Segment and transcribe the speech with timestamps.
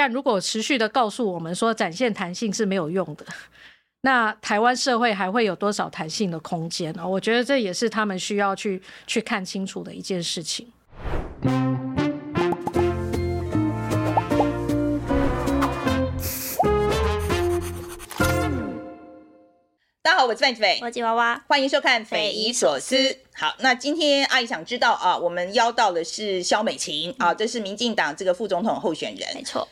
[0.00, 3.26] 岸如果持续的告诉我们说展现弹性是没有用的，
[4.00, 7.06] 那台湾社会还会有多少弹性的空间呢？
[7.06, 10.72] 我觉得这也是他们需要去去看清楚的一件事情。
[20.02, 22.96] 大家好，我是范琪斐，我是吉娃娃，欢迎收看《匪夷所思》。
[23.34, 29.68] 好，那今天阿姨想知道啊，我们邀到的是萧美琴、嗯、啊，这是民进党这个副总统候选人，没错。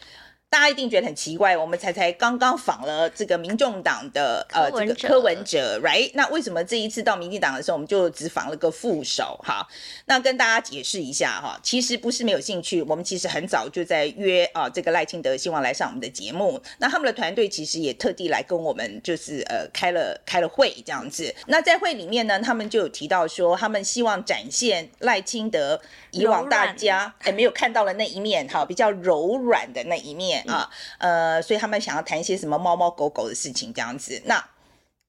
[0.50, 6.10] 大家一定觉得很奇怪，我们才才刚刚访了这个民众党的呃这个柯文哲，right？
[6.14, 9.38] 那为什么这一次到民进党的时候，我们就只访了个副手？
[9.44, 9.68] 哈，
[10.06, 21.34] 那跟大家解释一下哈，其实不是没有兴趣，我们其实很早就在约啊，这个赖清德希望来上我们的节目，那他们的团队其实也特地来跟我们就是呃开了开了会这样子。
[21.46, 25.78] 那在会里面呢，他们就有提到说，他们希望展现赖清德
[26.10, 30.37] 以往大家哎没有看到的那一面，哈，比较柔软的那一面。
[30.46, 34.44] 啊，呃，所以他们想要谈一些什么猫猫狗狗的事情这样子，那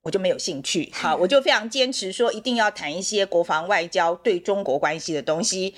[0.02, 0.90] 我就没有兴趣。
[0.94, 5.76] 好，我就非常坚持说一定要谈一些国防外交对中国关系的东西。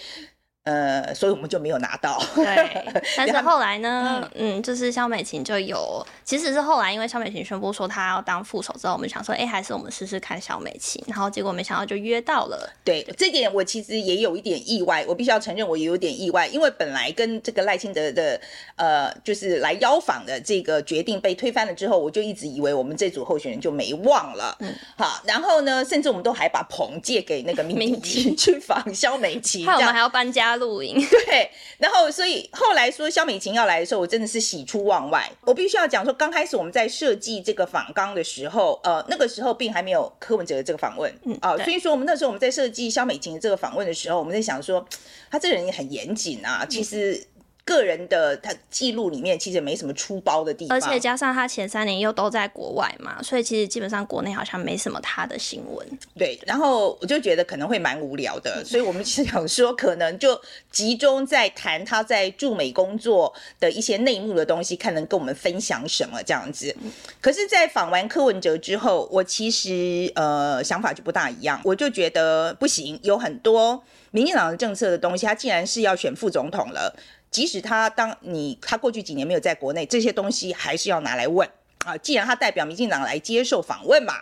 [0.64, 2.22] 呃，所以我们就没有拿到。
[2.36, 2.84] 对，
[3.18, 12.72] 但是后来呢，嗯，就是肖美琴就有，其实是后来因为肖美琴宣布说她要当副手之后，我们想说，哎、欸，还是我们试试看肖美琴，然后结果没想到就约到了。
[12.84, 18.40] 对，对这点我其实也有一点意外，我必须要承认我也有点意外，因为本来跟这个赖清德的
[18.76, 24.56] 呃，就是来邀访的这个决定被推翻了之后，我就一直以为我们这组候选人就没望了。
[24.60, 30.51] 嗯，好，然后呢，甚至我们都还把棚借给那个 民进去访肖美琴，害我们还要搬家。
[30.56, 30.96] 录音
[31.28, 35.30] 对，然后所以后来说肖美琴要来的时候，我真的是喜出望外。
[35.42, 44.86] 我必须要讲说，刚开始我们在设计这个访纲的时候，呃，那个时候并还没有柯文哲的这个访问，啊、呃，所以说我们那时候我们在设计肖美琴的这个访问的时候，我们在想说，
[45.30, 47.31] 他这个人也很严谨啊，其实。
[47.64, 55.88] 个人的他记录里面其实没什么出包的地方，而且加上他前三年又都在国外嘛，所以其实基本上国内好像没什么他的新闻。
[56.18, 60.40] 对，然后我就觉得可能会蛮无聊的， 所以我们是想说，可能就
[60.72, 66.76] 集中在谈他在驻美工作的一些内幕的东西，看能跟我们分享什么这样子。
[67.22, 76.96] 可是，在访完柯文哲之后，我其实呃想法就不大一样，我就觉得不行，有很多民进党的政策的东西，他既然是要选副总统了。
[77.32, 81.50] 即使他当你他过去几年没有在国内，这些东西还是要拿来问
[81.86, 81.98] 啊。
[81.98, 84.16] 既然他代表民进党来接受访问嘛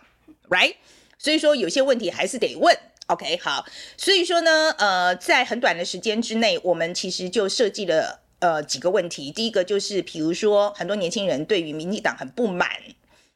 [0.49, 0.75] ，right？
[1.17, 2.77] 所以说有些问题还是得问。
[3.07, 3.65] OK，好。
[3.97, 9.31] 所以说呢，呃，在很短的时间之内，我们其实就设计了呃几个问题。
[9.31, 12.69] 第一个就是，比如说很多年轻人对于民进党很不满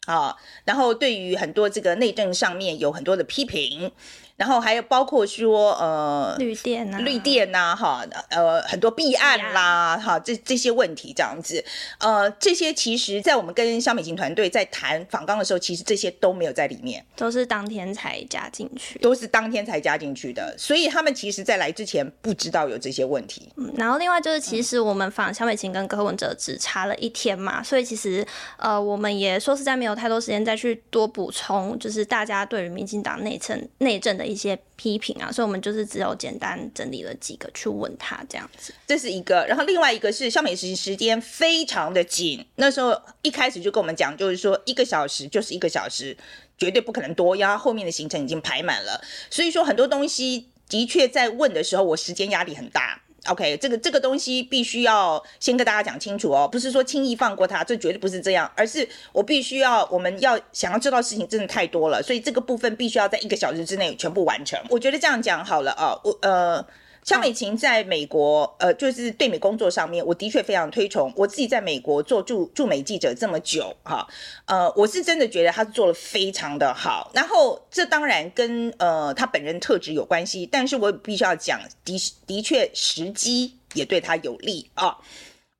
[0.05, 3.91] 啊，然后对于很多这个内政上面有很多的批评。
[4.35, 11.63] 然后还有包括说，呃，绿电啊，绿电呐，哈，呃，很多弊案啦，哈，这这些问题这样子，
[11.99, 23.47] 呃，这些其实，在我们跟萧美琴团队在谈访纲的时候，其实这些都没有在里面，都是当天才加进去，都是当天才加进去的，所以他们其实在来之前不知道有这些问题。
[23.57, 28.25] 嗯，然后另外就是，其实我们访萧美琴跟柯文哲只差了一天嘛，所以其实，
[28.57, 34.22] 呃，我们也说实在没有太多时间再去多补充，就是大家对于民进党内政内政的。
[34.25, 39.45] 一些批评啊，所以我们就是只有简单整理了几个去问他这样子，这是一个。
[39.47, 46.17] 然后另外一个是校美时时间非常的紧，那时候一开始就跟我们讲，就是说一个小时就是一个小时，
[46.57, 48.99] 绝对不可能多，因为他后面的行程已经排满了。
[49.29, 53.02] 所以说很多东西的确在问的时候，我时间压力很大。
[53.27, 64.59] OK，这个这个东西必须要先跟大家讲清楚哦，不是说轻易放过他，这绝对不是这样，而是我必须要，我们要想要知道事情真的太多了，所以这个部分必须要在一个小时之内全部完成。
[64.69, 66.65] 我觉得这样讲好了啊，我呃。
[67.03, 71.11] 萧美琴在美国，呃，就是对美工作上面，我的确非常推崇。
[71.15, 74.07] 我自己在美国做驻驻美记者这么久，哈，
[74.45, 77.11] 呃，我是真的觉得他做得非常的好。
[77.13, 84.97] 然后这当然跟呃他本人特质有关系，但是我必须要讲，的的确时机也对他有利啊，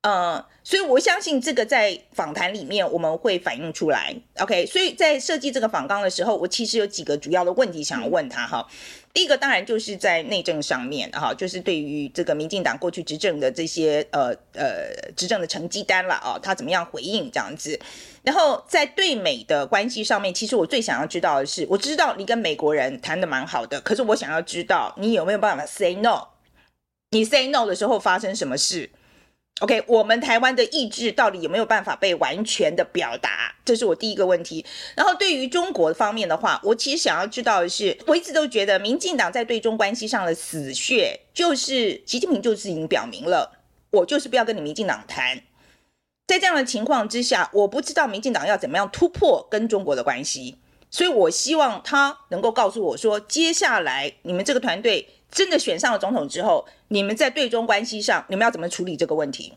[0.00, 4.16] 呃，所以我相信这个在访谈里面我们会反映出来。
[4.38, 8.66] OK，所以在设计这个访纲的时候，我其实有几个主要的问题想要问他哈。
[9.14, 17.78] 第一个当然就是在内政上面哈，就是对于这个民进党过去执政的这些呃呃执政的成绩单了啊，他怎么样回应这样子？
[18.24, 26.26] 然后在对美的关系上面，其实我最想要知道的是，我知道你跟美国人谈的蛮好的，可是我想要知道你有没有办法 say no？
[27.10, 28.90] 你 say no 的时候发生什么事
[29.60, 33.54] ？OK，我们台湾的意志到底有没有办法被完全的表达？
[33.64, 34.64] 这是我第一个问题。
[34.96, 43.58] 然后对于中国方面的话，我其实想要知道的是，我一直都觉得民进党在对中关系上的死穴，就是习近平就是已经表明了，
[43.90, 45.40] 我就是不要跟你民进党谈。
[46.26, 50.56] 在这样的情况之下，我不知道民进党要怎么样突破跟中国的关系，
[50.90, 59.54] 所以我希望他能够告诉我说，接下来你们这个团队真的选上了总统之后，你们在对中关系上，你们要怎么处理这个问题？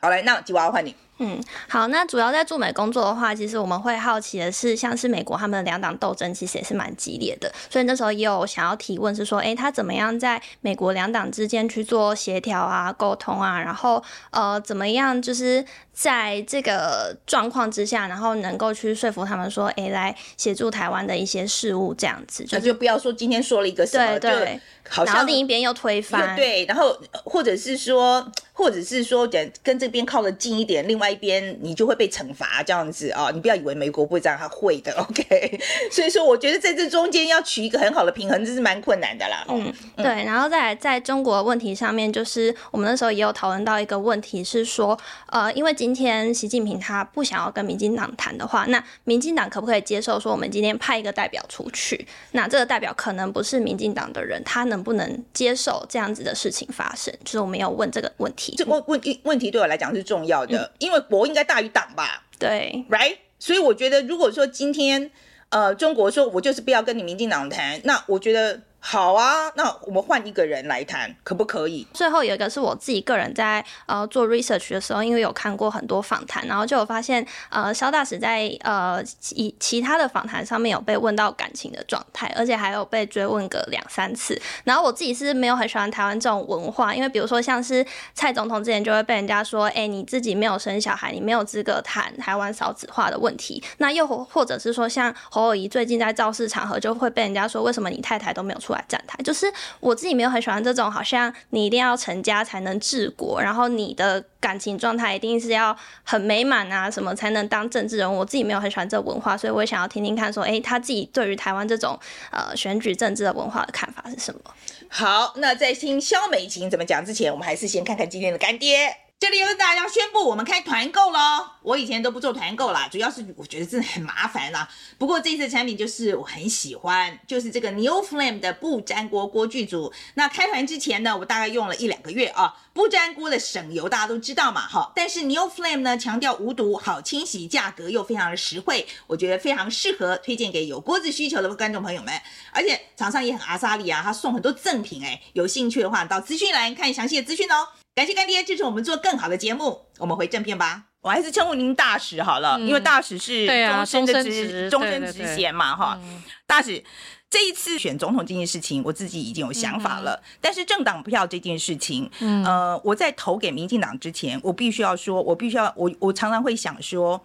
[0.00, 0.94] 好来，那吉娃娃换你。
[1.18, 31.84] 嗯，好，那主要在驻美工作的话，其实我们会好奇的是，像是美国他们的两党斗争，其实也是蛮激烈的，所以那时候也有想要提问，是说，哎，他怎么样在美国两党之间去做协调啊、沟通啊，然后呃，怎么样就是在这个状况之下，然后能够去说服他们说，哎，来协助台湾的一些事务这样子，就是、那就不要说今天说了一个什么，对对，好像然后另一边又推翻，对，然后或者是说，或者是说，跟跟这边靠得近一点，另外一边你就。
[31.84, 33.30] 会被惩罚这样子啊！
[33.30, 34.90] 你不要以为美国不会这样，他会的。
[34.96, 35.60] OK，
[35.92, 39.44] 所以说我觉得在这中间要取一个很好的平衡，这是蛮困难的啦。
[39.48, 40.24] 嗯，对。
[40.24, 52.08] 然后再来在中国问题上面，就是我们那时候也有讨论到一个问题，是说，呃，因为今天习近平他不想要跟民进党谈的话，那民进党可不可以接受说我们今天派一个代表出去？
[52.32, 57.12] 那这个代表可能不是民进党的人，他能不能接受这样子的事情发生？
[57.22, 58.54] 就是我们要问这个问题。
[58.56, 65.10] 这问问题问题对我来讲是重要的，嗯、因为国应该大于党吧，对，right，所以我觉得，如果说今天，
[65.48, 68.60] 呃，中国说我就是不要跟你民进党谈，那我觉得。
[68.86, 71.86] 好啊，那我们换一个人来谈，可不可以？
[71.94, 84.38] 最后有一个是我自己个人在呃做 research 的时候，因为有看过很多访谈，然后就有发现，呃，萧大使在呃其其他的访谈上面有被问到感情的状态，而且还有被追问个两三次。
[84.64, 93.62] 然后我自己是没有很喜欢台湾这种文化，因为比如说像是蔡总统之前就会被人家说，哎，你自己没有生小孩，你没有资格谈台湾少子化的问题。
[93.78, 108.18] 那又或者是说，像侯友谊最近在造势场合就会被人家说，为什么你太太都没有出来站台，就是我自己没有很喜欢这种，好像你一定要成家才能治国，然后你的感情状态一定是要很美满啊，什么才能当政治人物。
[108.18, 111.98] 我自己没有很喜欢这文化，所以我也想要听听看，说，哎，他自己对于台湾这种
[112.30, 114.40] 呃选举政治的文化的看法是什么？
[114.88, 118.96] 好，那在听萧美琴怎么讲之前，我们还是先看看今天的干爹。
[119.20, 121.52] 这里又跟大家宣布，我们开团购了。
[121.62, 124.68] 我以前都不做团购啦，主要是我觉得真的很麻烦啦。
[124.98, 129.90] 不过这次产品就是我很喜欢，就是这个 NeoFlame 的不粘锅锅具组。
[130.12, 132.54] 那开团之前呢，我大概用了一两个月啊。
[132.74, 134.92] 不粘锅的省油，大家都知道嘛，哈。
[134.94, 142.12] 但是 NeoFlame 呢，强调无毒、好清洗，价格又非常的实惠，我觉得非常适合推荐给有锅子需求的观众朋友们。
[142.52, 147.68] 而且厂商也很阿莎力啊，他送很多赠品，哎，有兴趣的话到资讯栏看详细的资讯哦。
[147.94, 150.86] 感谢干爹支持我们做更好的节目，我们回正片吧。
[151.00, 153.46] 我还是称呼您大使好了，嗯、因为大使是
[153.86, 156.00] 终身的职，终身职衔嘛，哈。
[156.46, 156.82] 大使
[157.28, 160.20] 这一次选总统这件事情，我自己已经有想法了。
[160.24, 167.22] 嗯、但是政党票这件事情，嗯、呃，我在投给民进党之前，我必须要说，我必须要，我我常常会想说，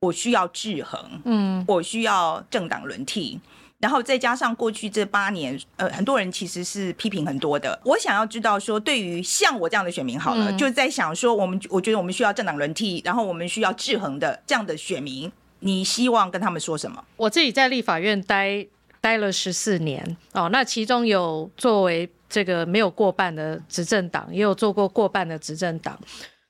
[0.00, 3.38] 我需要制衡，嗯，我需要政党轮替。
[3.82, 7.76] 然后再加上过去这八年，呃，很多人其实是批评很多的。
[7.82, 17.04] 我想要知道说，对于像我这样的选民，好了，嗯、就在想说，我们我觉得我们需要政党轮替，然后我们需要制衡的这样的选民，你希望跟他们说什么？
[17.16, 18.64] 我自己在立法院待
[19.00, 25.98] 待了十四年哦，那其中有作为这个没有过半的执政党，也有做过过半的执政党，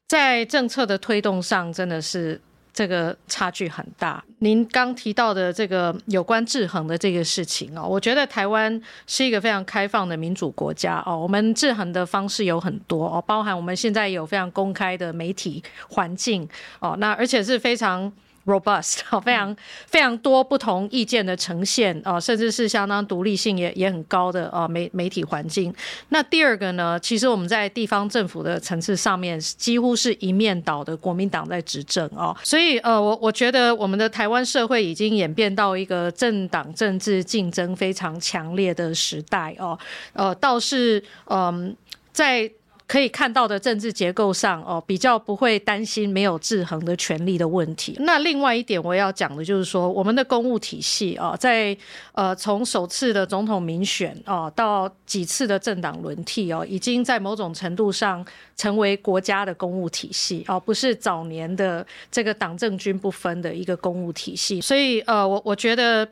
[0.07, 2.39] 在政策的推动上，真的是。
[2.73, 4.23] 这个差距很大。
[4.39, 11.19] 您刚提到的这个有关制衡的这个事情哦，我觉得台湾是一个非常开放的民主国家哦。
[11.19, 16.49] 我们制衡的方式有很多哦，包含我们现在有非常公开的媒体环境
[16.81, 18.13] 哦，那而且是非常。
[18.47, 19.57] Robust 非常
[19.87, 25.73] 非常多不同意见的呈现啊，甚至是相当独立性也也很高的啊媒媒体环境。
[26.09, 39.79] 那第二个呢，其实我们在地方政府的层次上面，几乎是一面倒的国民党在执政啊，所以呃，我我觉得我们的台湾社会已经演变到一个政党政治竞争非常强烈的时代哦，
[40.13, 41.77] 呃，倒是嗯
[42.13, 42.51] 在。
[42.87, 47.97] 可以看到的政治结构上，哦，比较不会担心没有制衡的权力的问题。
[48.01, 51.77] 那另外一点我要讲的就是说，我们的公务体系啊，在
[52.13, 58.25] 呃从首次的总统民选啊到几次的政党轮替哦，已经在某种程度上
[58.57, 64.61] 成为国家的公务体系哦，不是早年的这个党政军不分的一个公务体系。
[64.61, 66.07] 所以呃，我我觉得，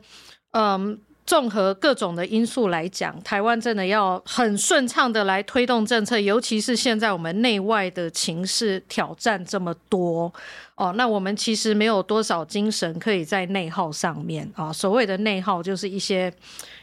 [0.51, 0.99] 嗯。
[1.31, 10.29] 综合各种的因素来讲，台湾真的要很顺畅的来推动政策，尤其是现在我们内外的情势挑战这么多
[10.75, 14.73] 哦，那我们其实没有多少精神可以在内耗上面啊。
[14.73, 16.29] 所谓的内耗，就是一些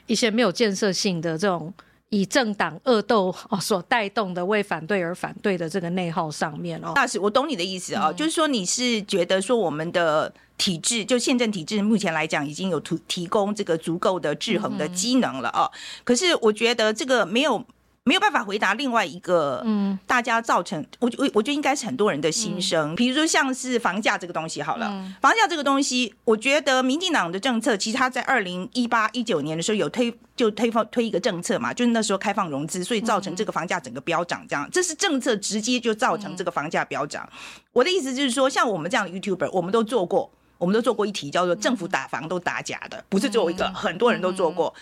[0.06, 1.70] 一些没有建设性的这种
[2.10, 6.92] 以政党恶斗哦所带动的为反对而反对的这个内耗上面哦。
[6.94, 15.72] 大使，我懂你的意思啊、哦，嗯、就是说你是觉得说我们的体制就宪政体制目前来讲已经有提提供这个足够的制衡的机能了啊、哦，
[16.04, 17.64] 可是我觉得这个没有。
[18.08, 24.86] 没有办法回答另外一个，嗯，大家造成我我我觉得应该是很多人的心声，比如说像是房价这个东西好了，
[25.20, 34.66] 房价这个东西，我觉得民进党的政策，其实他在二零一八一九年的时候有推就推放推一个政策嘛，就是那时候开放融资，所以造成这个房价整个飙涨，这样。
[34.72, 37.28] 这是政策直接就造成这个房价飙涨。
[37.74, 44.72] 我的意思就是说，像我们这样的 YouTuber，我们都做过，我们都做过一题叫做政府打房都打假的，不是只有一个，很多人都做过。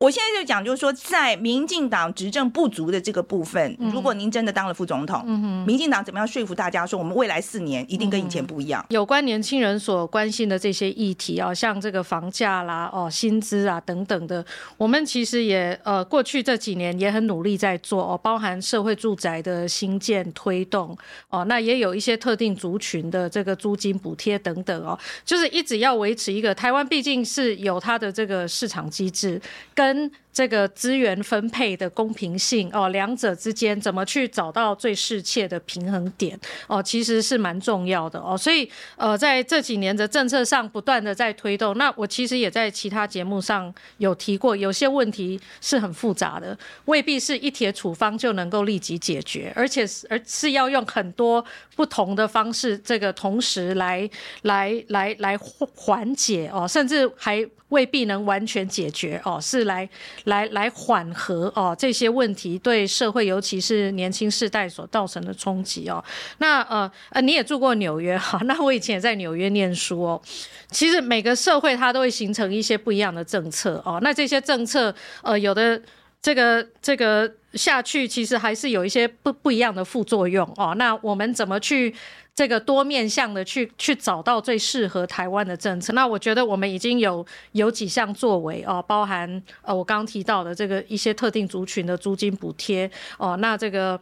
[0.00, 5.22] 我现在就讲，就是说，在民进党执政不足的这个部分，如果您真的当了副总统，
[5.66, 8.82] 民进党怎么样说服大家说，我们未来四年一定跟以前不一样？
[8.88, 14.42] 有关年轻人所关心的这些议题啊，像这个房价啦、哦薪资啊等等的，
[14.78, 20.96] 我们其实也呃过去这几年也很努力在做哦，包含社会住宅的新建推动
[21.28, 29.38] 哦，那也有一些特定族群的这个租金补贴等等哦，就是一直要维持一个台湾毕竟是有它的这个市场机制
[29.74, 29.89] 跟。
[29.90, 38.36] 跟这个资源分配的公平性哦，两者之间怎么去找到最适切的平衡点哦，其实是蛮重要的哦。
[38.38, 41.76] 所以呃，在这几年的政策上不断的在推动。
[41.76, 51.44] 那我其实也在其他节目上有提过，有些问题是很复杂的，未必是一帖处方就能够立即解决，而且是而是要用很多
[51.74, 54.08] 不同的方式，这个同时来
[54.42, 55.36] 来来来
[55.74, 57.44] 缓解哦，甚至还。
[57.70, 59.88] 未必能完全解决哦，是来
[60.24, 66.02] 来来缓和哦这些问题对社会，尤其是年轻世代所造成的冲击哦。
[66.38, 68.38] 那呃呃，你也住过纽约哈？
[68.46, 70.22] 那我以前也在纽约念书哦。
[70.70, 73.98] 其实每个社会它都会形成一些不一样的政策哦。
[74.02, 75.80] 那这些政策呃，有的
[76.22, 80.74] 这个这个下去，其实还是有一些不不一样的副作用哦。
[80.76, 81.94] 那我们怎么去？
[82.34, 94.00] 这个多面向的去去找到最适合台湾的政策，那我觉得我们已经有有几项作为哦，包含呃我刚刚提到的这个一些特定族群的租金补贴哦，那这个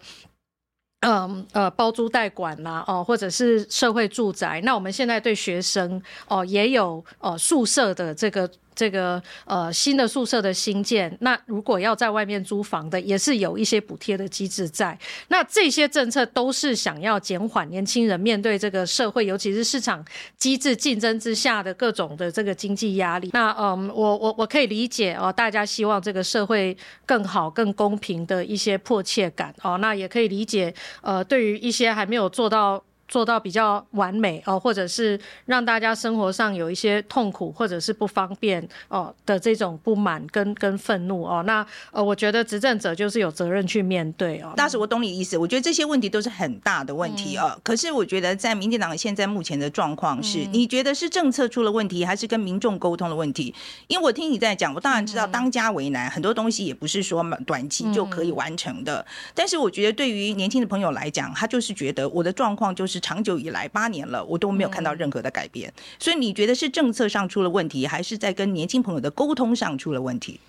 [1.00, 8.48] 嗯呃，包租代管啦哦，或者是社会住宅，那我们现在对学生哦也有哦宿舍的这个。
[8.78, 14.96] 这个呃新的宿舍的新建，那如果要在外面租房的，也是有一些补贴的机制在。
[15.26, 20.04] 那这些政策都是想要减缓年轻人面对这个社会，尤其是市场
[20.36, 23.30] 机制竞争之下的各种的这个经济压力。
[23.32, 29.76] 那嗯，我我我可以理解哦，大家希望这个社会更好、更公平的一些迫切感哦。
[29.78, 32.80] 那也可以理解呃，对于一些还没有做到。
[33.08, 44.52] 做到比较完美哦，或者是让大家生活上有一些痛苦或者是不方便哦的这种不满跟跟愤怒哦，那呃，我觉得执政者就是有责任去面对哦。
[44.54, 47.50] 大使，我懂你意思，我觉得这些问题都是很大的问题哦。
[47.54, 53.54] 嗯、可是我觉得在民进党现在目前的状况是，嗯、你觉得是政策出了问题，还是跟民众沟通的问题？
[53.86, 58.98] 因为我听你在讲，我当然知道当家为难，嗯、很多东西也不是说短期就可以完成的。
[59.00, 62.97] 嗯、但是我觉得对于年轻的朋友来讲，他就是觉得我的状况就是。
[63.00, 65.68] 长久以来八年了，我都没有看到任何的改变。
[65.76, 70.40] 嗯、所以你觉得是政策上出了问题，还是在跟年轻朋友的沟通上出了问题？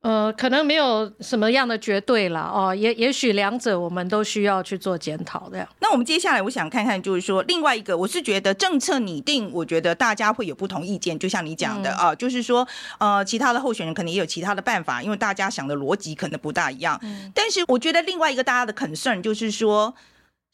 [0.00, 5.68] 呃，可能没有什么样的绝对了哦，也也许两者我们都需要去做检讨的。
[5.80, 12.66] 那我们接下来我想看看，就是说另外一个，我是觉得政策拟定，我觉得大家会有不同意见，就像你讲的、嗯、啊，就是说
[12.98, 16.96] 呃，其他的候选人可能也有其他的办法，因为大家想的逻辑可能不大一样。
[17.02, 19.92] 嗯、但是我觉得另外一个大家的 concern 就是说。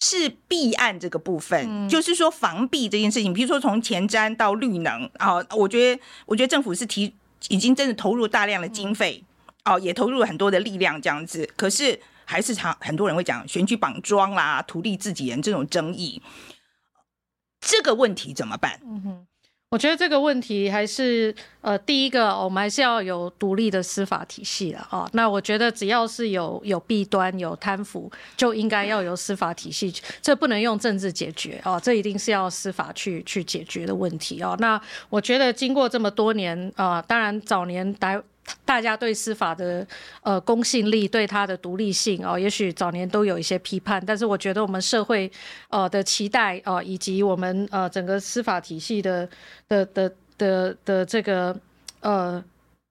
[0.04, 7.14] 是避案这个部分，嗯、就是说防避这件事情，比如说从前瞻到绿能啊，我觉得我觉得政府是提
[7.48, 9.24] 已经真的投入大量的经费，
[9.64, 16.20] 哦、嗯，也投入了很多的力量这样子，可是还是常很多人会讲选举绑桩啦、土地自己人这种争议，
[17.60, 18.78] 这个问题怎么办？
[18.84, 19.26] 嗯哼。
[19.74, 25.10] 我觉得这个问题还是呃，第一个我们还是要有独立的司法体系了啊。
[25.14, 34.54] 那我觉得只要是有有弊端、有贪腐，就应该要有司法体系，这不能用政治解决啊，这一定是要司法去去解决的问题啊。
[34.60, 38.22] 那我觉得经过这么多年啊，当然早年台
[38.64, 39.86] 大家对司法的
[40.22, 45.30] 呃公信力、对它的独立性哦，也许早年都有一些批判，但是我觉得我们社会
[45.68, 49.28] 呃的期待哦，以及我们呃整个司法体系的
[49.68, 51.56] 的的的的这个
[52.00, 52.42] 呃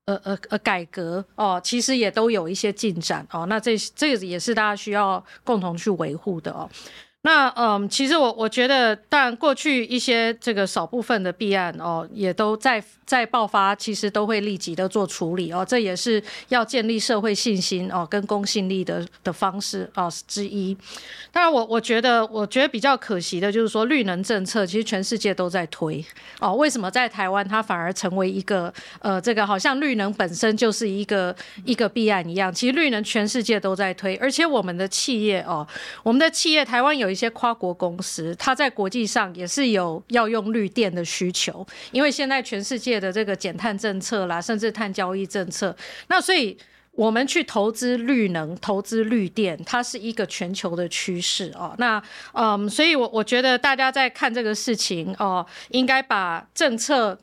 [0.06, 3.46] 呃呃呃改革哦，其实也都有一些进展哦。
[3.48, 6.70] 那这这个也是大家需要共同去维护的哦。
[7.26, 20.78] 那嗯，其实我我觉得，当然过去一些这个少部分的弊案哦，也都在在爆发，其实都会立即的做处理哦，这也是要建立社会信心哦跟公信力的的方式哦之一。
[21.32, 26.04] 当然我，我我觉得我觉得比较可惜的就是说，绿能政策其实全世界都在推
[26.42, 32.54] 哦，为什么在台湾它反而成为一个呃这个好像绿能本身就是一个一个弊案一样？
[32.54, 35.66] 其实绿能全世界都在推，而且我们的企业哦，
[36.04, 37.13] 我们的企业台湾有。
[37.14, 45.74] 一些跨国公司，它在国际上也是有要用绿电的需求，因为现在全世界的这个减碳政策啦，甚至碳交易政策，
[46.08, 46.58] 那所以
[46.92, 51.74] 我们去投资绿能、投资绿电，它是一个全球的趋势哦。
[51.78, 52.04] 那
[52.34, 57.18] 嗯，所以我我觉得大家在看这个事情哦，应该把政策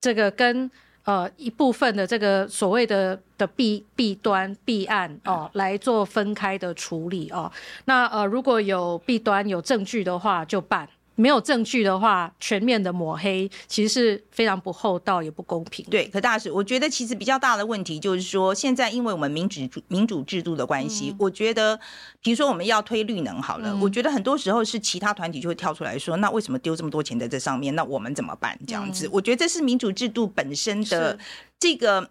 [0.00, 0.70] 这个跟。
[1.06, 7.50] 呃，一部分的这个所谓的的弊弊端弊案哦，来做分开的处理哦。
[7.86, 10.88] 那呃，如果有弊端有证据的话，就办。
[11.16, 15.84] 没有证据的话，全面的抹黑，其实是非常不厚道也不公平。
[15.90, 21.78] 对，可大使，我觉得其实比较大的问题就是说，现在因为我们民主民主制度的关系，嗯、我觉得，
[22.20, 27.74] 比如说我们要推绿能好了，嗯、我觉得很多时候是其他团体就会跳出来说，那为什么丢这么多钱在这上面？
[27.74, 28.58] 那我们怎么办？
[28.66, 31.18] 这样子，嗯、我觉得这是民主制度本身的
[31.58, 32.08] 这个。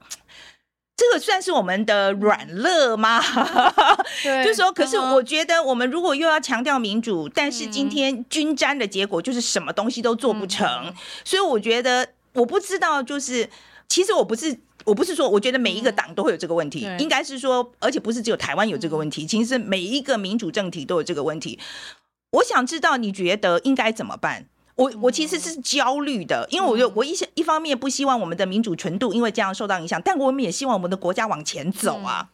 [0.98, 3.22] 这个算是我们的软肋吗？
[4.24, 10.66] 对就是说，可是我觉得我们如果又要强调民主，嗯、但是今天均沾的结果就是什么东西都做不成。
[10.86, 10.94] 嗯、
[11.26, 13.50] 所以我觉得，我不知道，就是
[13.90, 21.60] 其实我不是，我不是说，我觉得每一个党都会有这个问题，嗯、应该是说，而且不是只有台湾有这个问题，其实每一个民主政体都有这个问题。
[22.32, 24.46] 我想知道，你觉得应该怎么办？
[24.76, 32.30] 我我其实是焦虑的，因为我就我一些一方面不希望我们的民主纯度因为这样受到影响，但我们也希望我们的国家往前走啊。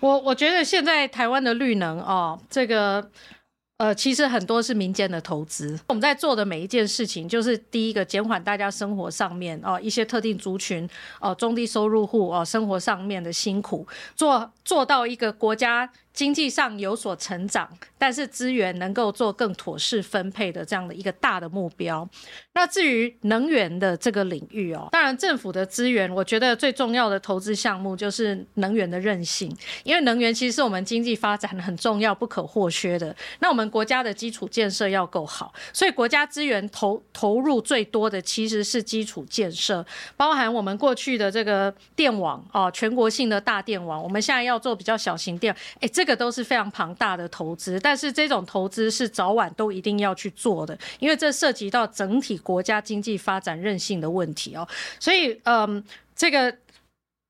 [0.00, 3.10] 我我觉得现在台湾的绿能哦，这个
[3.76, 5.78] 呃，其实很多是民间的投资。
[5.88, 10.88] 我们在做的每一件事情，就是第一个减缓大家生活上面哦一些特定族群
[11.20, 13.86] 哦中低收入户哦生活上面的辛苦，
[14.16, 15.90] 做做到一个国家。
[16.20, 22.06] 经济上有所成长，但是资源能够做更妥适分配的这样的一个大的目标。
[22.52, 29.50] 那至于能源的这个领域哦，当然政府的资源，我觉得最重要的投资项目就是能源的韧性，
[29.82, 33.16] 因为能源其实是我们经济发展很重要、不可或缺的。
[33.38, 39.82] 那我们国家的基础建设要够好，所以国家资源投投入最多的其实是基础建设，
[40.18, 46.09] 包含我们过去的这个电网哦，全国性的大电网，我们现在要做比较小型电，哎，这个。
[46.10, 54.66] 这都是非常庞大的投资，但是这种投资是早晚都一定要去做的，因为这涉及到整体国家经济发展韧性的问题哦。
[54.98, 55.84] 所以，嗯，
[56.16, 56.52] 这个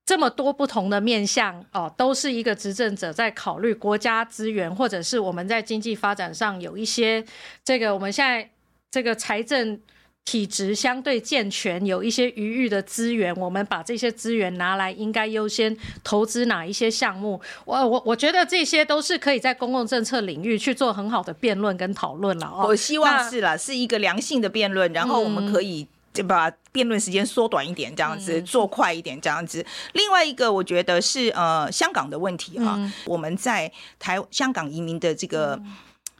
[0.03, 7.23] 这么多不同的面向哦，都是一个执政者在考虑国家资源，或者是我们在经济发展上有一些
[7.63, 8.49] 这个我们现在
[8.89, 9.79] 这个财政。
[10.23, 17.41] 体质相对健全，有一些余裕的资源，我们把这些资源拿来，应该优先投资哪一些项目？
[17.65, 22.47] 我我我觉得这些都是可以在公共政策领域去做很好的辩论跟讨论了。
[22.47, 29.65] 哦，我希望是了，那是一个良性的辩论，然后我们可以就把辩论时间缩短一点，这样子、嗯、做快一点，这样子。
[29.93, 35.59] 另外一个，我觉得是呃香港的问题哈，嗯、我们在台香港移民的这个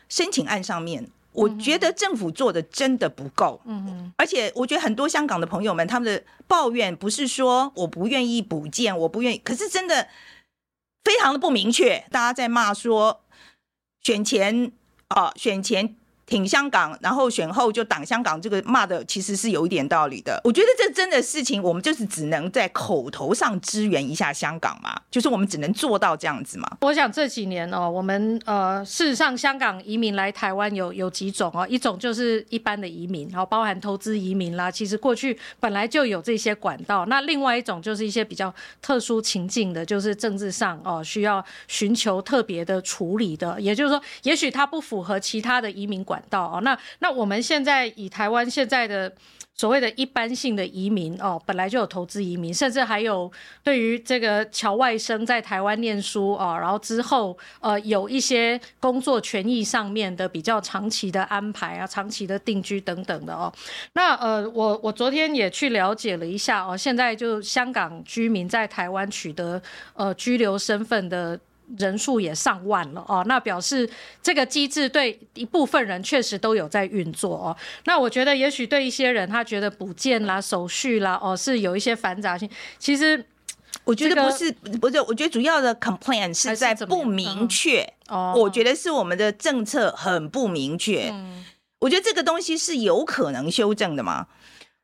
[0.09, 1.07] 申请案上面。
[1.33, 10.09] 我觉得政府做的真的不够，嗯，而且我觉得很多香港的朋友们他们的抱怨不是说我不愿意补建，我不愿意，可是真的
[11.03, 13.21] 非常的不明确，大家在骂说
[14.01, 14.71] 选前
[15.07, 15.95] 啊，选前。
[16.31, 20.39] 挺香港，然后选后就挡香港，这个骂的其实是有一点道理的。
[20.45, 26.77] 我觉得这真的事情，我们就是只能在口头上支援一下香港嘛，就是我们只能做到这样子嘛。
[26.79, 37.05] 我想这几年哦，我们呃，事实上香港移民来台湾有有几种哦，一种就是一般的移民，然后包含投资移民啦，其实过去本来就有这些管道。
[37.07, 49.11] 那另外一种就是一些比较特殊情境的，就是政治上哦需要寻求特别的处理的，也就是说，也许它不符合其他的移民管到哦，那那我们现在以台湾现在的
[49.53, 53.31] 所谓的一般性的移民哦，本来就有投资移民，甚至还有
[53.63, 63.51] 对于这个侨外生在台湾念书哦，然后之后呃有一些工作权益上面的比较长期的安排啊，长期的定居等等的哦。
[63.93, 69.61] 那呃，我我昨天也去了解了一下哦，现在就香港居民在台湾取得
[69.93, 71.39] 呃居留身份的。
[71.77, 73.89] 人数也上万了哦，那表示
[74.21, 77.55] 这个机制对一部分人确实都有在运作哦。
[77.85, 82.49] 那我觉得也许对一些人他觉得补件啦、手续啦哦是有一些繁杂性。
[82.77, 83.25] 其实
[83.83, 87.81] 我觉得不是，不是，我觉得主要的 complaint 是在不明确。
[88.07, 91.09] 哦，我觉得是我们的政策很不明确。
[91.11, 91.45] 嗯，
[91.79, 94.27] 我觉得这个东西是有可能修正的吗？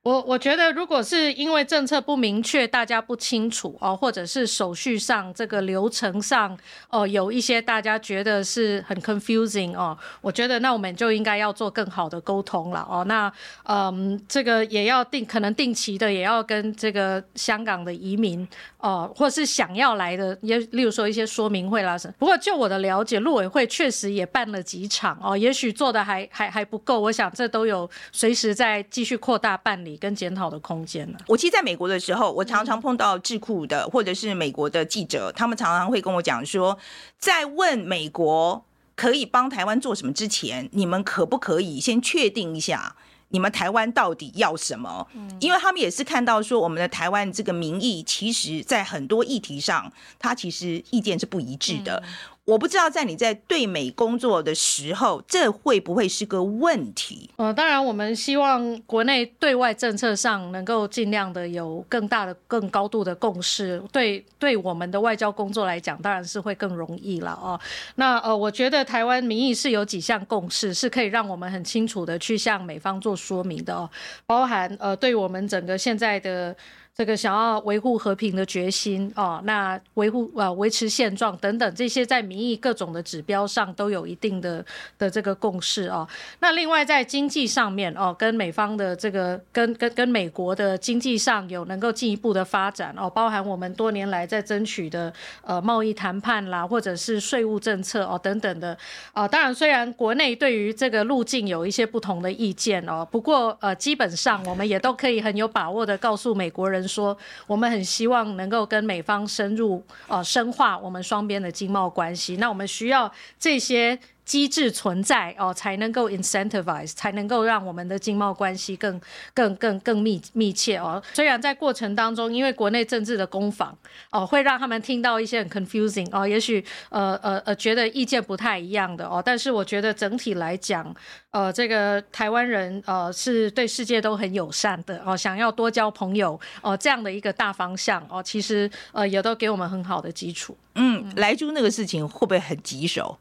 [0.07, 6.57] 我我觉得，如果是因为政策不明确，大家不清楚哦，或者是手续上这个流程上
[6.89, 13.03] 哦，有一些大家觉得是很 confusing 哦，我觉得那我们就应该要做更好的沟通了哦。
[13.03, 13.29] 那
[13.63, 22.13] 嗯，这个也要定，可能定期的也要跟这个香港的移民哦，或是想要来的，也例如说一些说明会啦什么。
[22.17, 29.96] 不过就我的了解，陆委会确实也办了几场哦，也许做的还还还不够，我想这都有随时在继续扩大办理。
[29.97, 31.17] 跟检讨的空间呢？
[31.27, 36.77] 我其实在美国的时候，我常常碰到智库的或者是美国的记者，他们常常会跟我讲说，
[37.19, 38.63] 在问美国
[38.95, 42.95] 可以帮台湾做什么之前，你们可不可以先确定一下，
[43.29, 45.07] 你们台湾到底要什么？
[45.39, 52.01] 因为他们也是看到说，我们的台湾这个民意，其实在很多议题上，他其实意见是不一致的。
[52.47, 57.29] 我不知道在你在对美工作的时候，这会不会是个问题？
[57.35, 63.83] 呃，当然，我们希望国内对外政策上能够尽量的有更大的、更高度的共识。
[63.91, 67.59] 对，对我们的外交工作来讲，当然是会更容易了哦。
[67.95, 73.89] 那呃，我觉得台湾民意是有几项共识，是可以让我们很清楚的去向美方做说明的哦，
[74.25, 76.55] 包含呃，对我们整个现在的。
[76.97, 84.65] 这个想要维护和平的决心哦，那维护呃维持现状等等这些在民意各种的指标上都有一定的
[84.97, 86.07] 的这个共识哦。
[86.39, 98.75] 那另外在经济上面哦，跟美方的这个跟跟跟美国的经济上有能够进一步的发展哦，包含我们多年来在争取的呃贸易谈判啦，或者是税务政策哦等等的
[99.13, 99.27] 啊。
[99.27, 106.86] 当然，虽然国内对于这个路径有一些不同的意见哦，不过呃基本上我们也都可以很有把握的告诉美国人。
[106.87, 113.99] 说我们很希望能够跟美方深入呃深化我们双边的经贸关系，那我们需要这些。
[114.27, 118.99] 机制存在哦，才能够 incentivize，才能够让我们的经贸关系更、
[119.33, 121.01] 更、更、更密密切哦。
[121.13, 123.75] 虽然在过程当中，因为国内政治的攻防
[124.11, 130.93] 哦，会让他们听到一些很 confusing 哦，也许呃呃呃觉得意见不太一样的哦，但是我觉得整体来讲，
[131.31, 140.57] 呃，这个台湾人呃是对世界都很友善的哦，想要多交朋友哦，这样的一个大方向哦，其实呃也都给我们很好的基础。
[140.75, 143.17] 嗯，莱猪那个事情会不会很棘手？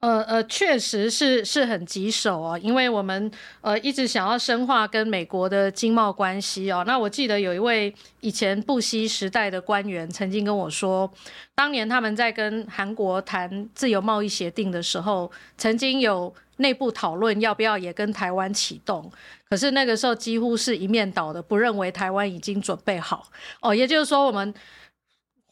[0.00, 3.30] 呃呃，确实是是很棘手哦，因为我们
[3.62, 6.84] 呃一直想要深化跟美国的经贸关系哦。
[6.86, 11.10] 那我记得有一位以前布希时代的官员曾经跟我说，
[11.54, 19.10] 当年他们在跟韩国谈自由贸易协定的时候，曾经有内部讨论要不要也跟台湾启动，
[19.48, 23.26] 可是那个时候几乎是一面倒的，不认为台湾已经准备好
[23.60, 23.74] 哦。
[23.74, 24.54] 也就是说，我们。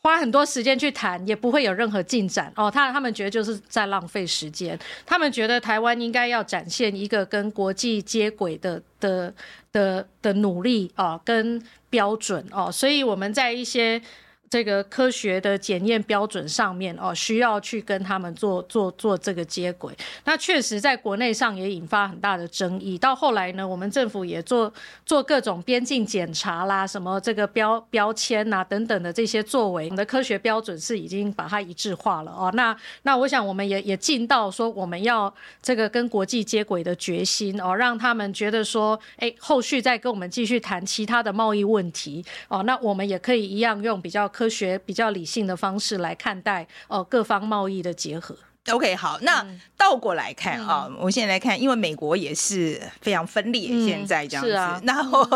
[0.04, 2.70] 花很多时间去谈，也不会有任何进展哦。
[2.70, 4.78] 他他们觉得就是在浪费时间。
[5.04, 9.34] 他们觉得台湾应该要展现一个跟国际接轨的的
[9.72, 12.70] 的的努力哦，跟标准哦。
[12.70, 14.00] 所以我们在一些。
[14.50, 19.92] 这个科学的检验标准上面哦，需要去跟他们做做做这个接轨。
[20.24, 22.96] 那确实在国内上也引发很大的争议。
[22.96, 24.72] 到后来呢，我们政府也做
[25.04, 32.48] 做各种边境检查啦，什么这个标标签啊等等的这些作为，我们的科学标准是已经把它一致化了哦。
[32.54, 44.43] 那那我想我们也也尽到说我们要这个跟国际接轨的决心哦，让他们觉得说，哎，后续再跟我们继续谈其他的贸易问题哦，那我们也可以一样用比较科。
[44.44, 48.36] 科学比较理性的方式来看待哦，各方贸易的结合。
[48.70, 54.52] OK，好，那倒过来看啊，嗯、我们现在来看，因为美国也是非常分裂，嗯、现在这样子。
[54.52, 55.26] 啊、 然后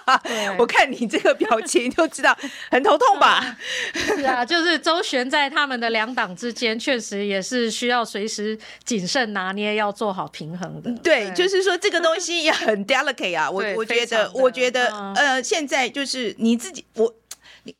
[0.58, 2.36] 我看你这个表情就知道
[2.70, 3.56] 很头痛吧？
[3.94, 10.90] 是啊，就是周旋在他们的两党之间，确实也是需要随时谨慎拿捏，要做好平衡的。
[11.02, 13.50] 对，对就是说这个东西也很 delicate 啊。
[13.50, 17.14] 我我觉得，我觉得，呃，现在就是你自己我。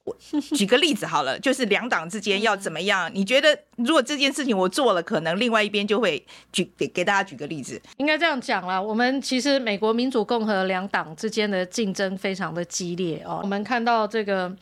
[0.04, 0.16] 我
[0.56, 3.10] 举个例子好了，就是两党之间要怎么样？
[3.14, 7.80] 你觉得如果这件事情我做了，可能另外一边就会举给给大家举个例子。
[7.96, 13.40] 应该这样讲啦，我们其实美国民主共和两党之间的竞争非常的激烈哦。
[13.42, 14.54] 我们看到这个，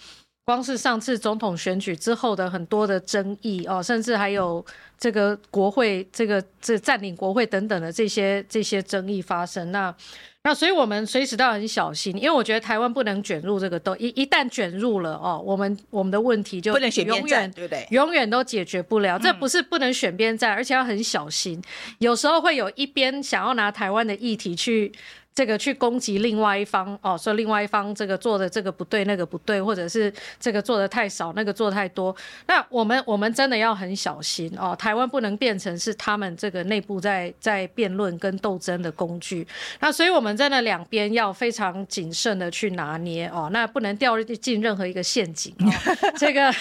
[0.44, 4.64] 光是上次总统选举之后的很多的争议哦，甚至还有。
[4.98, 9.72] 这个国会这个这占领国会等等的这些这些争议发生。
[9.72, 9.92] 那
[10.44, 17.86] 那所以我们随时都要很小心，因为我觉得台湾不能卷入这个都一一旦卷入了哦，我们我们的问题就不能选边站，对不对？
[17.90, 19.18] 永远都解决不了。
[19.18, 21.62] 这不是不能选边站，而且要很小心。
[21.98, 24.92] 有时候会有一边想要拿台湾的议题去。
[25.34, 32.14] 这个去攻击另外一方哦，说另外一方这个做的这个不对，那个不对，或者是这个做的太少，那个做太多。
[32.46, 39.46] 那我们我们真的要很小心哦，台湾不能变成是他们这个内部在在辩论跟斗争的工具。
[39.80, 45.54] 那所以我们真的两边要非常谨慎的去拿捏哦，那不能掉进任何一个陷阱。
[45.60, 45.72] 哦、
[46.18, 46.54] 这个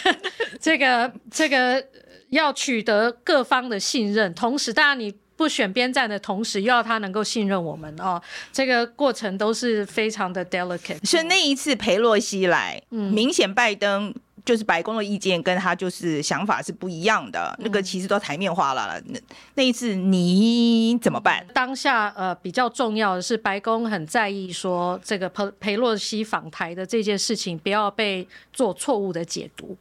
[0.59, 1.85] 这个这个
[2.29, 5.13] 要取得各方的信任，同时当然你。
[5.41, 8.21] 不选边站的同时，又要他能够信任我们哦，
[8.53, 11.03] 这个过程都是非常的 delicate。
[11.03, 14.13] 所以那一次裴洛西来，嗯，明显拜登
[14.45, 19.01] 就是白宫的意见跟他就是想法是不一样的，嗯、那个其实都台面化了。
[19.07, 19.19] 那
[19.55, 21.43] 那一次你怎么办？
[21.55, 29.75] 当下呃比较重要的是，白宫很在意说这个裴裴洛西访台的这件事情不要被做错误的解读。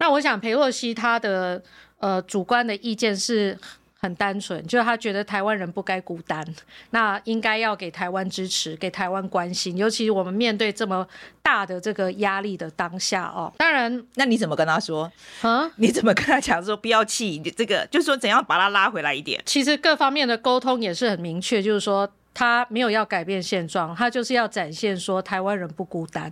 [0.00, 1.62] 那我想裴洛西他的
[1.96, 3.58] 呃主观的意见是。
[4.00, 6.44] 很单纯，就是他觉得台湾人不该孤单，
[6.90, 11.06] 那应该要给台湾支持，给台湾关心，尤其我们面对这么
[11.42, 13.52] 大的这个压力的当下哦。
[13.58, 15.10] 当然，那你怎么跟他说？
[15.42, 15.70] 啊？
[15.76, 17.38] 你怎么跟他讲说不要气？
[17.56, 19.42] 这个就是说怎样把他拉回来一点？
[19.44, 22.08] 其实各方面的沟通也是很明确，就是说。
[22.38, 26.30] 他没有要改变现状，他就是要展现说台湾人不孤单，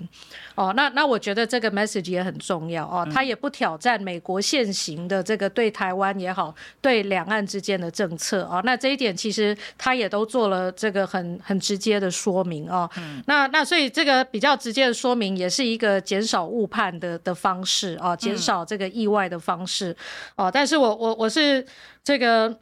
[0.54, 12.88] 哦，那那我觉得这个 message 也很重要哦，他也不挑战美国现行的这个对台湾也好，对两岸之间的政策哦，那这一点其实他也都做了这个很很直接的说明哦，
[13.26, 19.96] 那那所以这个比较直接的说明也是一个减少误判的的方式哦，减少这个意外的方式
[20.36, 21.66] 哦，但是我我我是
[22.04, 22.56] 这个。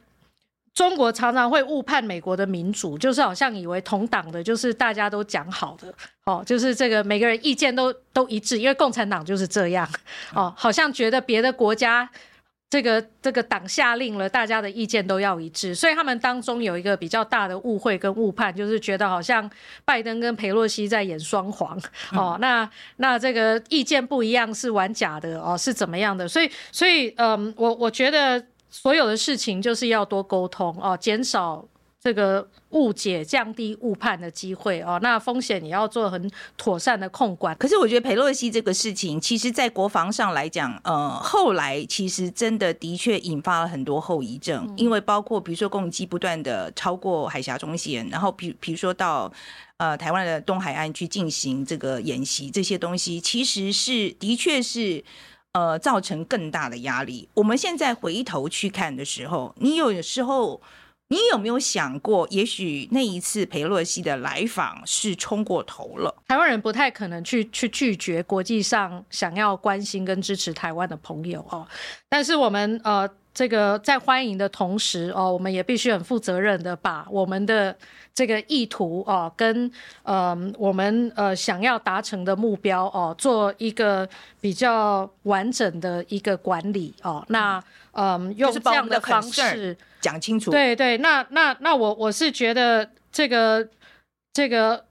[0.75, 5.91] 中国常常会误判美国的民主，就是好像以为同党的就是大家都讲好的，
[6.25, 9.89] 哦，就是这个每个人意见都都一致，因为共产党就是这样，
[10.33, 12.09] 哦，好像觉得别的国家
[12.69, 19.49] 这个这个党下令了，大家的意见都要一致，所以他们当中有一个比较大的误会跟误判，就是觉得好像
[19.85, 26.27] 拜登跟佩洛西在演双簧，哦，那那这个意见不一样是玩假的，哦，是怎么样的？
[26.27, 28.45] 所以所以嗯，我我觉得。
[28.75, 31.65] 所有的事情就是要多沟通哦，减少
[31.97, 34.99] 这个误解，降低误判的机会哦。
[35.01, 37.55] 那风险也要做很妥善的控管。
[37.57, 49.31] 可是我觉得佩洛西这个事情，其实在国防上来讲，呃，后来其实真的的确引发了很多后遗症，因为包括比如说攻击不断的超过海峡中线，然后比比如说到
[49.77, 55.01] 呃台湾的东海岸去进行这个演习，这些东西其实是的确是。
[55.55, 57.29] 呃，造成更大的压力。
[57.33, 60.61] 我们现在回头去看的时候，你有时候，
[61.07, 66.13] 你有没有想过，也许那一次裴洛西的来访是冲过头了？
[66.27, 71.65] 台湾人不太可能去去拒绝国际上想要关心跟支持台湾的朋友哦。
[72.09, 73.09] 但是我们呃。
[73.35, 77.75] 这个在欢迎的同时哦，我们也必须很负责任的把我们的
[78.13, 79.69] 这个意图哦，跟
[80.03, 84.07] 呃我们呃想要达成的目标哦，做一个
[84.39, 87.25] 比较完整的一个管理哦。
[87.27, 90.49] 那嗯，用这样的方式讲清楚。
[90.49, 93.67] 对对，那那那我我是觉得这个
[94.31, 94.85] 这个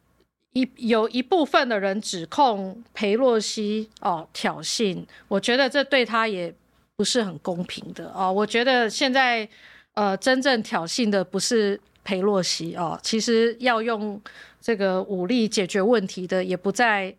[0.52, 6.54] 一有一部分的人指控裴洛西哦挑衅，我觉得这对他也。
[6.96, 9.48] 不是很公平的哦，我觉得现在
[9.94, 14.20] 呃，真正挑衅的不是裴洛西哦，其实要用
[14.60, 17.14] 这个武力解决问题的也不在，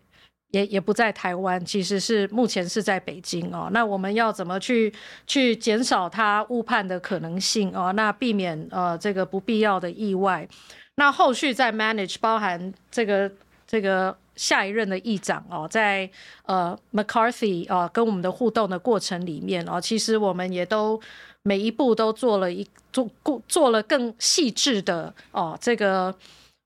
[0.51, 3.69] 也也不在台湾，其实是目前是在北京哦。
[3.71, 4.93] 那我们要怎么去
[5.27, 7.91] 去减少他误判的可能性哦？
[7.93, 10.47] 那避免呃这个不必要的意外，
[10.95, 13.31] 那后续再 manage 包含这个
[13.67, 14.17] 这个。
[14.35, 16.09] 下一任的议长哦，在
[16.45, 20.99] 呃 McCarthy 哦跟我们的互动的过程里面哦，其实我们也都
[21.43, 26.13] 每一步都做了一做过做了更细致的哦这个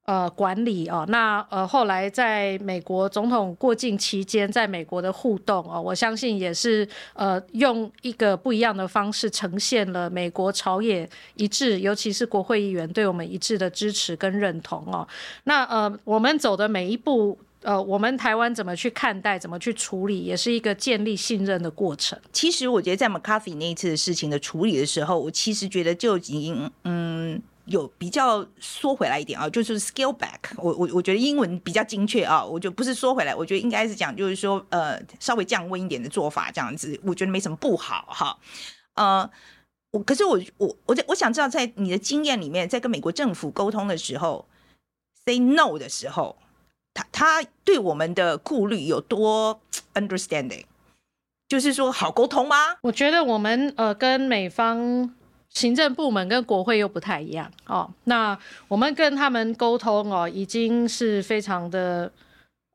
[0.06, 1.06] 呃管理哦。
[1.10, 15.08] 那呃后来在美国总统过境期间，在美国的互动哦，我相信也是呃用一个不一样的方式呈现了美国朝野一致，尤其是国会议员对我们一致的支持跟认同哦。
[15.44, 17.38] 那呃我们走的每一步。
[17.62, 22.17] 呃，我们台湾怎么去看待，怎么去处理，也是一个建立信任的过程。
[22.32, 30.72] 其实我觉得在 McCarthy 那一次的事情的处理的时候，我其实觉得就已经嗯有比较缩回来一点啊，就是 scale back 我。
[30.72, 38.39] 我我我觉得英文比较精确啊，我就不是缩回来，我觉得应该是讲就是说呃稍微降温一点的做法这样子，我觉得没什么不好哈。
[38.95, 39.30] 呃，
[39.91, 44.48] 我可是我我我在我想知道，在你的经验里面，在跟美国政府沟通的时候
[45.26, 46.38] ，say no 的时候，
[47.00, 47.06] 他
[47.42, 49.60] 他对我们的顾虑有多
[49.94, 50.66] understanding？
[51.48, 52.56] 就是说好沟通吗？
[52.82, 55.14] 我觉得我们呃跟美方
[55.50, 57.90] 行政部门跟国会又不太一样哦。
[58.04, 62.12] 那我们跟他们沟通哦，已经是非常的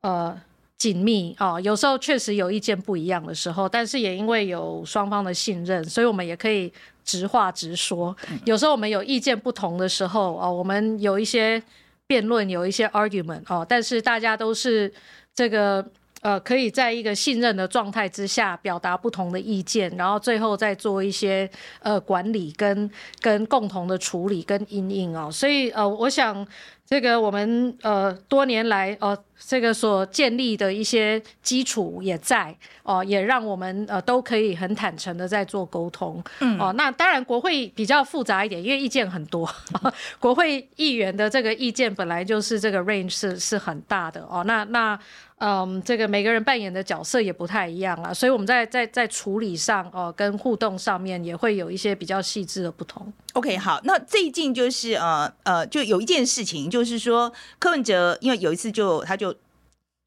[0.01, 0.41] 呃。
[0.77, 6.71] 紧密哦，有时候确实有意见不一样的时候，但是也因为有双方的信任，所以我们也可以
[7.03, 8.15] 直话直说。
[8.43, 11.63] 有时候我们有意见不同的时候哦，我们有一些
[12.07, 14.91] 辩论，有一些 argument 哦，但是大家都是
[15.33, 15.85] 这个
[16.21, 22.89] 呃，可以在一个信任的状态之下表达不同的意见，然后最后再做一些呃管理跟
[23.19, 26.45] 跟共同的处理跟阴影哦，所以呃，我想。
[26.87, 36.23] 这个我们呃多年来呃这个所建立的一些基础也在哦、呃，也让我们呃都可以很坦诚的在做沟通。
[36.41, 39.49] 嗯哦、呃，那当然国会比较复杂一点，因为意见很多，
[39.81, 44.43] 呃、 国会议员的这个意见本来就是这个 range 是是很大的哦、呃。
[44.43, 44.99] 那那
[45.39, 53.11] 嗯，这个每个人扮演的角色也不太一样啊，所以我们在在在处理上哦、呃，跟互动上面也会有一些比较细致的不同。
[53.35, 59.35] OK，好，那最近就是呃呃，就有一件事情，就是说柯文哲，因为有一次就他就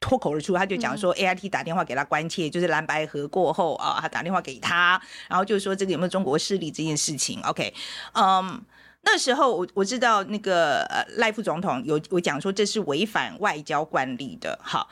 [0.01, 7.39] 脱口而出，他就讲说 AIT 打电话给他关切，嗯、就是蓝白合过后啊，他打电话给他，然后就是说这个有没有中国势力这件事情。
[7.43, 7.75] OK，
[8.15, 8.63] 嗯，
[9.03, 10.89] 那时候我我知道那个
[11.19, 14.89] 赖副总统有我讲说这是违反外交惯例的，好。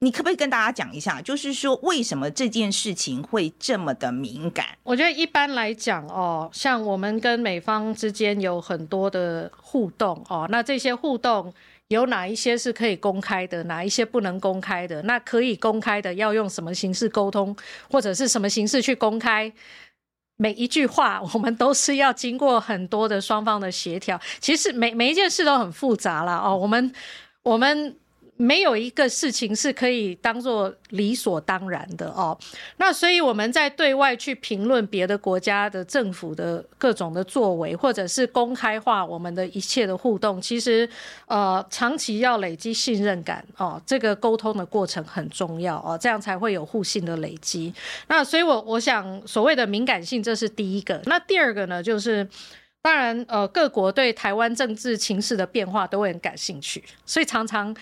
[0.00, 4.66] 你可不可以跟大家讲一下，就是说为什么这件事情会这么的敏感？
[4.82, 11.50] 我觉得一般来讲哦，像我们跟美方之间有很多的互动哦，那这些互动
[11.88, 15.00] 有哪一些是可以公开的，哪一些不能公开的？
[15.04, 17.56] 那可以公开的要用什么形式沟通，
[17.90, 19.50] 或者是什么形式去公开？
[20.36, 24.20] 每一句话我们都是要经过很多的双方的协调。
[24.40, 26.92] 其实每每一件事都很复杂啦哦，我们
[27.42, 27.96] 我们。
[28.36, 32.36] 没有一个事情是可以当做理所当然的哦。
[32.76, 40.88] 那所以我们在对外去评论别的国家的政府的各种的作为，或者是公开化我们的一切的互动，其实
[41.26, 47.72] 呃长期要累积信任感哦，这个沟通的过程很重要哦，这样才会有互信的累积。
[48.08, 51.00] 那所以我我想所谓的敏感性，这是第一个。
[51.06, 52.28] 那第二个呢，就是
[52.82, 57.74] 当然呃各国对台湾政治情势的变化都会很感兴趣，所以常常。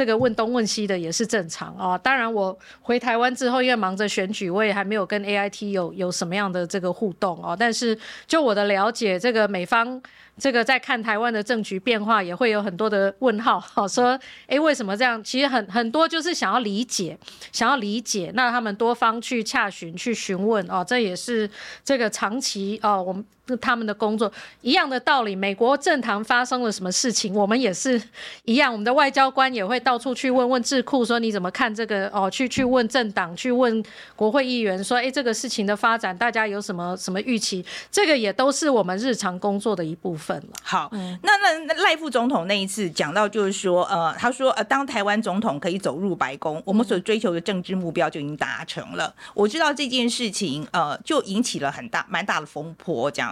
[0.00, 7.54] 这个问东问西的也是正常啊、当然，我回台湾之后，因为忙着选举，我也还没有跟 AIT 有有什么样的这个互动啊。
[7.54, 7.94] 但是
[8.26, 10.00] 就我的了解，这个美方
[10.40, 15.22] 这个在看台湾的政局变化，也会有很多的问号， 好说，诶，为什么这样？
[15.22, 17.16] 其实很很多就是想要理解，
[17.52, 18.32] 想要理解。
[18.34, 21.48] 那他们多方去洽询、去询问哦，这也是
[21.84, 23.22] 这个长期哦，我们。
[23.60, 28.00] 他们的工作一样的道理，美国政坛发生了什么事情，我们也是
[28.44, 28.70] 一样。
[28.70, 32.06] 我们的外交官也会到处去问问智库，说你怎么看这个？
[32.10, 33.82] 哦，去去问政党，去问
[34.14, 37.64] 国会议员，说，哎，这个事情的发展，大家有什么什么预期？
[37.90, 40.48] 这个也都是我们日常工作的一部分了。
[40.62, 49.06] 好，嗯、那那赖副总统那一次讲到，就是说，呃，他说，呃，当台湾总统可以走入白宫，我们所追求的政治目标就已经达成了。
[49.06, 53.30] 嗯、我知道这件事情，呃，就引起了很大蛮大的风波，这样。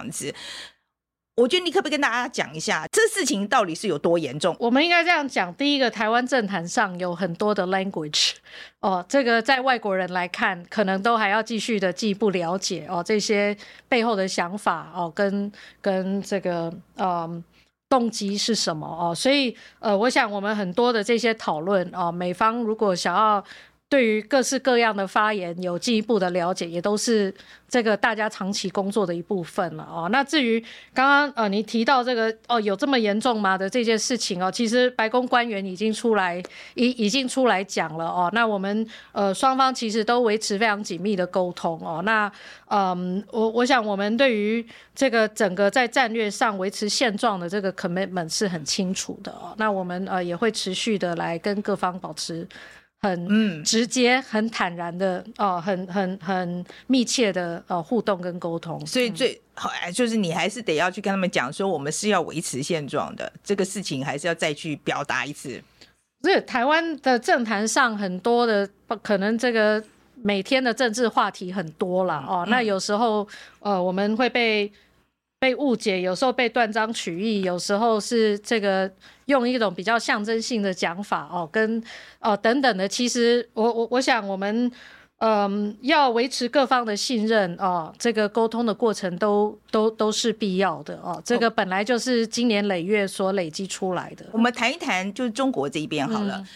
[1.39, 4.53] 我觉得你可不可以跟大家讲一下，这事情到底是有多严重？
[4.59, 8.33] 我们应该这样讲：第一个，台湾政坛上有很多的 language，
[8.81, 13.55] 哦，这个在外国人来看，可能都还要继续的进一步了解哦，这些
[13.87, 15.49] 背后的想法哦，跟
[15.81, 17.41] 跟这个嗯
[17.87, 23.41] 动机是什么哦，所以呃，我想我们很多的这些讨论哦，美方如果想要。
[23.89, 27.33] 对于各式各样的发言有进一步的了解，也都是
[27.67, 30.07] 这个大家长期工作的一部分了哦。
[30.11, 36.39] 那至于刚刚呃你提到这个哦有这么严重吗的这件事情哦，其实白宫官员已经出来
[36.75, 38.29] 已已经出来讲了哦。
[38.31, 42.03] 那我们呃双方其实都维持非常紧密的沟通哦。
[42.05, 42.31] 那
[42.67, 49.55] 嗯我我想我们对于这个整个在战略上维持现状的这个 commitment 是很清楚的哦。
[49.57, 52.47] 那我们呃也会持续的来跟各方保持。
[53.01, 65.61] 很嗯直接、很坦然的哦，很很很密切的呃互动跟沟通，所以最后来就是你还是得要去跟他们讲说，我们是要维持现状的这个事情，还是要再去表达一次。
[66.21, 68.69] 所以台湾的政坛上很多的
[69.01, 69.81] 可能这个
[70.21, 73.27] 每天的政治话题很多了哦，那有时候
[73.59, 74.71] 呃我们会被。
[75.39, 78.91] 被误解，有时候被断章取义，有时候是这个
[79.25, 81.81] 用一种比较象征性的讲法哦，跟
[82.19, 82.87] 哦等等的。
[82.87, 84.71] 其实我我我想我们
[85.19, 91.21] 嗯，要维持各方的信任哦，这个沟通的过程都都都是必要的哦。
[91.25, 94.25] 这个本来就是经年累月所累积出来的。
[94.31, 96.37] 我们谈一谈，就是中国这一边好了。
[96.37, 96.47] 嗯、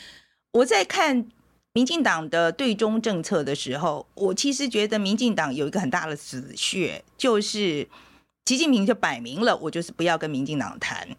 [0.53, 1.25] 我在看
[1.73, 7.85] 民进党的对中政策的时候，我其实觉得民进党有一个很大的死穴，就是
[8.45, 11.15] 习近平就摆明了，我就是不要跟民进党谈。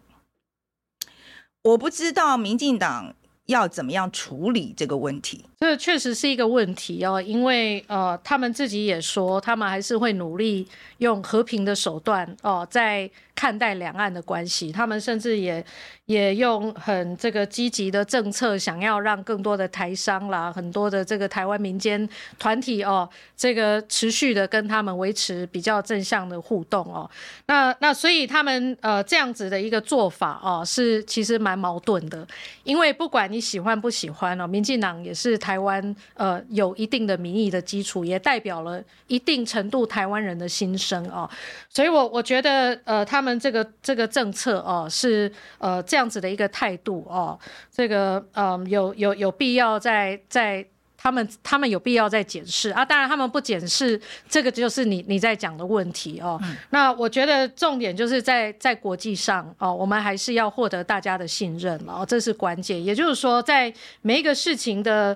[1.63, 3.15] 我不知道民进党
[3.47, 5.45] 要怎么样处理这个问题。
[5.59, 14.71] 这确实是一个问题哦，因为呃，他们自己也说，他们还是会努力用和平的手段哦、在看待两岸的关系。
[14.71, 15.63] 他们甚至也
[16.05, 27.09] 也用很这个积极的政策，想要让更多的台商啦，很多的这个台湾民间团体哦，这个持续的跟他们维持比较正向的互动哦。
[27.47, 32.27] 那那所以他们呃这样子的一个做法哦，是其实蛮矛盾的，
[32.63, 35.55] 因为不管你喜欢不喜欢哦，民进党也是台。
[35.65, 41.27] 湾呃有一定的民意的基础，也代表了一定程度台湾人的心声哦，
[41.69, 47.39] 所以我我觉得呃他们这个这个政策哦是呃这样子的一个态度哦，
[47.71, 50.63] 这个嗯、呃、有有有必要在在。
[51.05, 56.39] 他们他们有必要再检视啊，当然他们不检视，这个就是你你在讲的问题哦。
[56.41, 62.83] 嗯、那我觉得重点就是在在国际上哦，我们还是要获得大家的信任哦，这是关键。
[62.83, 65.15] 也就是说，在每一个事情的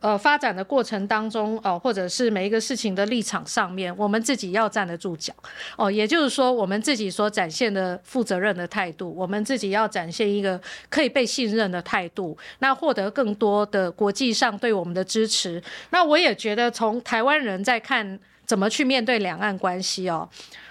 [0.00, 5.32] 呃发展的过程当中哦，或者是每一个事情的立场上面，我们自己要站得住脚
[5.76, 5.90] 哦。
[5.90, 10.60] 也就是说，我们自己所展现的负责任的态度，我们自己要展现一个
[10.90, 15.06] 可以被信任的态度，那获得更多的国际上对我们的。
[15.06, 20.28] 支持，那我也觉得从台湾人在看怎么去面对两岸关系哦，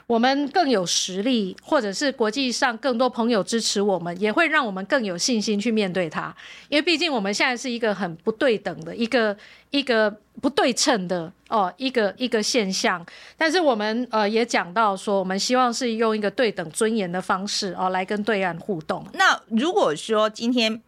[0.07, 6.35] 我们更有实力，或者是国际上更多朋友支持我们，也会让我们更有信心去面对它。
[6.69, 9.35] 因为毕竟我们现在是一个很不对等的一个
[9.71, 10.09] 一个
[10.41, 13.05] 不对称的哦一个一个现象。
[13.37, 19.05] 但是我们呃也讲到说，我们希望是用一个对等尊严的方式哦来跟对岸互动。
[19.13, 20.81] 那如果说今天。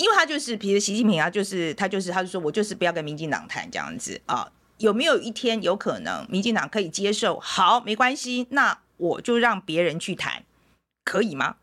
[0.00, 4.48] 因为他就是，比如习近平啊，就是他就是，他就说我就是不要跟民进党谈这样子啊。
[4.78, 7.38] 有没有一天有可能民进党可以接受？
[7.38, 10.42] 好，没关系，那我就让别人去谈，
[11.04, 11.56] 可以吗？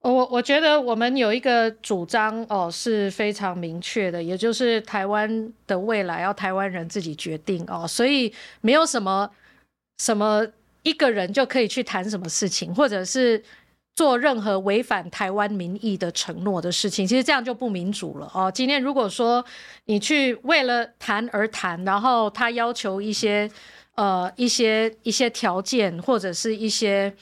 [0.00, 9.30] 我我觉得我们有一个主张哦，是非常明确的，也就是台湾的未来要台湾人自己决定哦，所以没有什么
[9.98, 10.46] 什么
[10.82, 13.42] 一个人就可以去谈什么事情，或者是。
[13.96, 18.48] 做任何违反台湾民意的承诺的事情，其实这样就不民主了哦。
[18.54, 19.44] 今天如果说
[19.86, 23.50] 你去为了谈而谈，然后他要求一些
[23.96, 27.12] 呃一些一些条件或者是一些。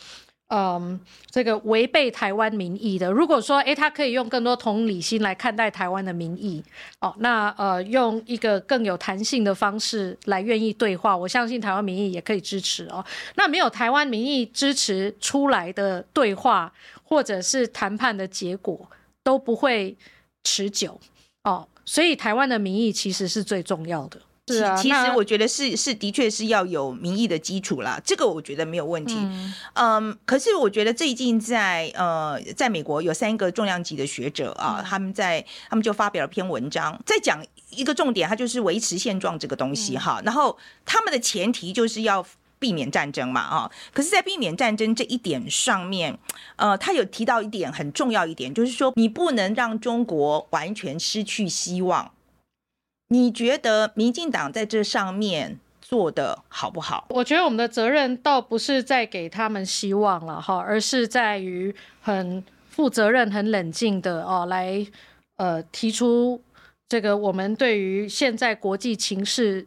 [0.49, 6.63] 嗯，这个违背台湾民意的，如果说，诶，他可以用更多同理心来看待台湾的民意，
[7.01, 13.05] 哦，那呃，用一个更有弹性的方式来愿意对话，我相信台湾民意也可以支持哦。
[13.37, 16.73] 那没有台湾民意支持出来的对话
[17.03, 18.89] 或者是谈判的结果
[19.23, 19.97] 都不会
[20.45, 21.01] 持久
[21.43, 24.21] 哦，所以台湾的民意其实是最重要的。
[24.47, 29.15] 是啊，其实我觉得是是的确是要有民意的基础啦，这个我觉得没有问题。
[29.17, 40.21] 嗯，嗯，可是我觉得最近在呃，在美国有三个重量级的学者啊，嗯、他们在他们就发表了篇文章，在讲一个重点，他就是维持现状这个东西哈。
[40.21, 42.27] 嗯、然后他们的前提就是要
[42.59, 43.71] 避免战争嘛啊。
[43.95, 46.19] 可是，在避免战争这一点上面，
[46.57, 52.11] 呃，他有提到一点很重要一点，就是说你不能让中国完全失去希望。
[53.09, 57.07] 你觉得民进党在这上面做得好不好？
[57.11, 64.85] 我觉得我们的责任倒不是在给他们希望了哈，而是在于很负责任、很冷静的哦，来
[65.37, 66.41] 呃提出
[66.89, 69.65] 这个我们对于现在国际情势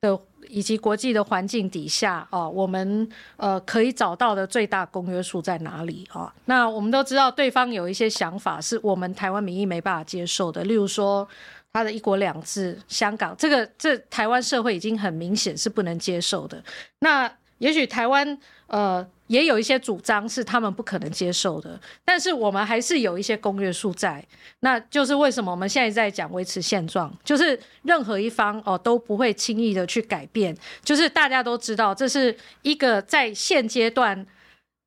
[0.00, 0.18] 的
[0.48, 3.06] 以及国际的环境底下哦，我们
[3.36, 6.32] 呃可以找到的最大公约数在哪里啊？
[6.44, 11.28] 那我们都知道对方有一些想法是我们台湾民意没办法接受的，例如说。
[11.76, 16.62] 他的一国两制，香港这个这台湾社会已经很明显是不能接受的。
[17.00, 24.24] 那也许台湾呃也有一些主张是他们不可能接受的，但是我们还是有一些公约数在。
[24.60, 30.56] 那就是为什么我们现在在讲维持现状，就是任何一方哦都不会轻易的去改变。
[30.82, 34.26] 就是大家都知道，这是一个在现阶段。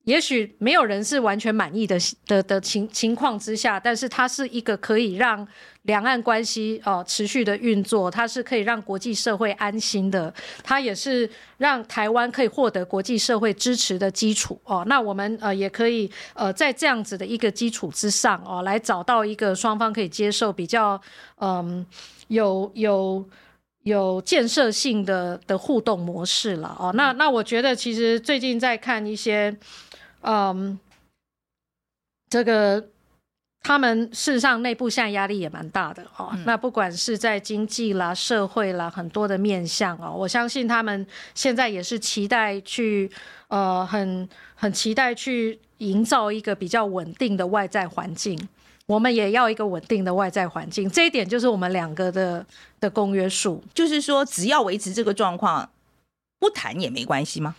[0.06, 5.48] 也许没有人是完全满意的的的情情况之下，但是它是一个可以让
[5.84, 10.34] 两岸关系哦持续的运作，它是可以让国际社会安心的，
[10.64, 14.84] 它也是让台湾可以获得国际社会支持的基础哦。
[14.88, 21.00] 那我们呃也可以呃在这样子的一个基础之上哦，来找到一个双方可以接受比较
[21.38, 21.86] 嗯
[22.30, 22.90] 有有。
[22.90, 23.30] 有
[23.84, 26.92] 有建设性的的互动模式了哦。
[26.94, 29.56] 那那我觉得其实最近在看一些，
[30.22, 30.80] 嗯，
[32.30, 32.90] 这个
[33.62, 36.32] 他们事实上内部现在压力也蛮大的哦。
[36.46, 43.10] 那不管是在经济啦、社会啦，很多的面向哦，我相信他们现在也是期待去
[43.48, 48.38] 呃很很期待去营造一个比较稳定的外在环境。
[48.86, 52.44] 我们也要一个稳定的外在环境，这一点就是我们两个的
[52.80, 55.70] 的公约数，就是说只要维持这个状况，
[56.40, 57.56] 不谈也没关系吗？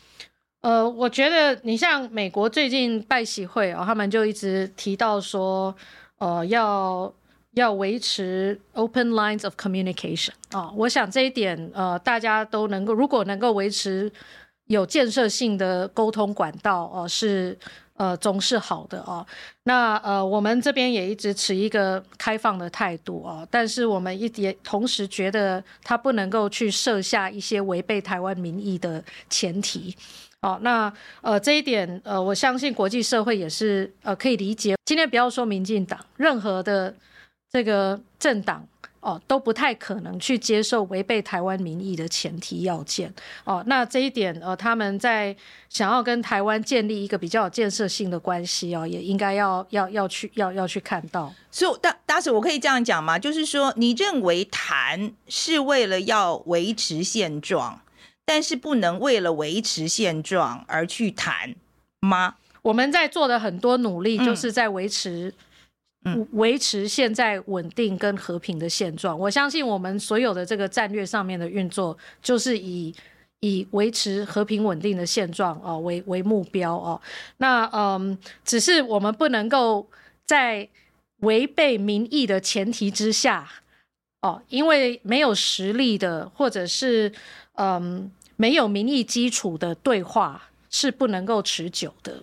[0.61, 5.75] 呃，我觉得你像美国最近拜喜会哦，他们就一直提到说，
[6.19, 7.13] 呃，要
[7.53, 14.11] 要维持 open lines of communication，哦，我想这一点呃，大家都能够，如果能够维持
[14.67, 17.59] 有建设性的沟通管道哦，呃，是。
[18.01, 19.27] 呃，总是好的哦。
[19.65, 23.47] 那呃，我们这边也一直持一个开放的态度哦。
[23.51, 29.95] 但是我们一也同时觉得，他不能够去设下一些违背台湾民意的前提。
[30.43, 34.75] 哦，那呃，这一点呃，我相信国际社会也是呃可以理解。
[34.85, 36.95] 今天不要说民进党，任何的
[37.51, 38.67] 这个政党。
[39.03, 43.11] 哦，都不太可能去接受违背台湾民意的前提要件。
[43.45, 45.35] 哦，那这一点，呃，他们在
[45.71, 51.33] 想要跟台湾建立一个比较有建设性的关系哦，也应该要要要去要要去看到。
[51.51, 53.19] 所以，大大使，我可以这样讲吗？
[53.19, 57.81] 就是说，你认为谈是为了要维持现状，
[58.33, 61.53] 但是不能为了维持现状而去谈
[61.99, 62.37] 吗？
[62.63, 65.35] 我们在做的很多努力，就是在维持、
[66.05, 66.25] 嗯。
[66.35, 72.95] 维持现在稳定跟和平的现状，我相信我们所有的这个战略上面的运作，就是以
[73.41, 77.01] 以维持和平稳定的现状哦为为目标哦。
[77.39, 79.85] 那嗯，只是我们不能够
[80.25, 80.69] 在
[81.23, 83.51] 违背民意的前提之下
[84.23, 87.13] 哦，因为没有实力的或者是
[87.55, 88.09] 嗯
[88.41, 92.23] 没有民意基础的对话是不能够持久的。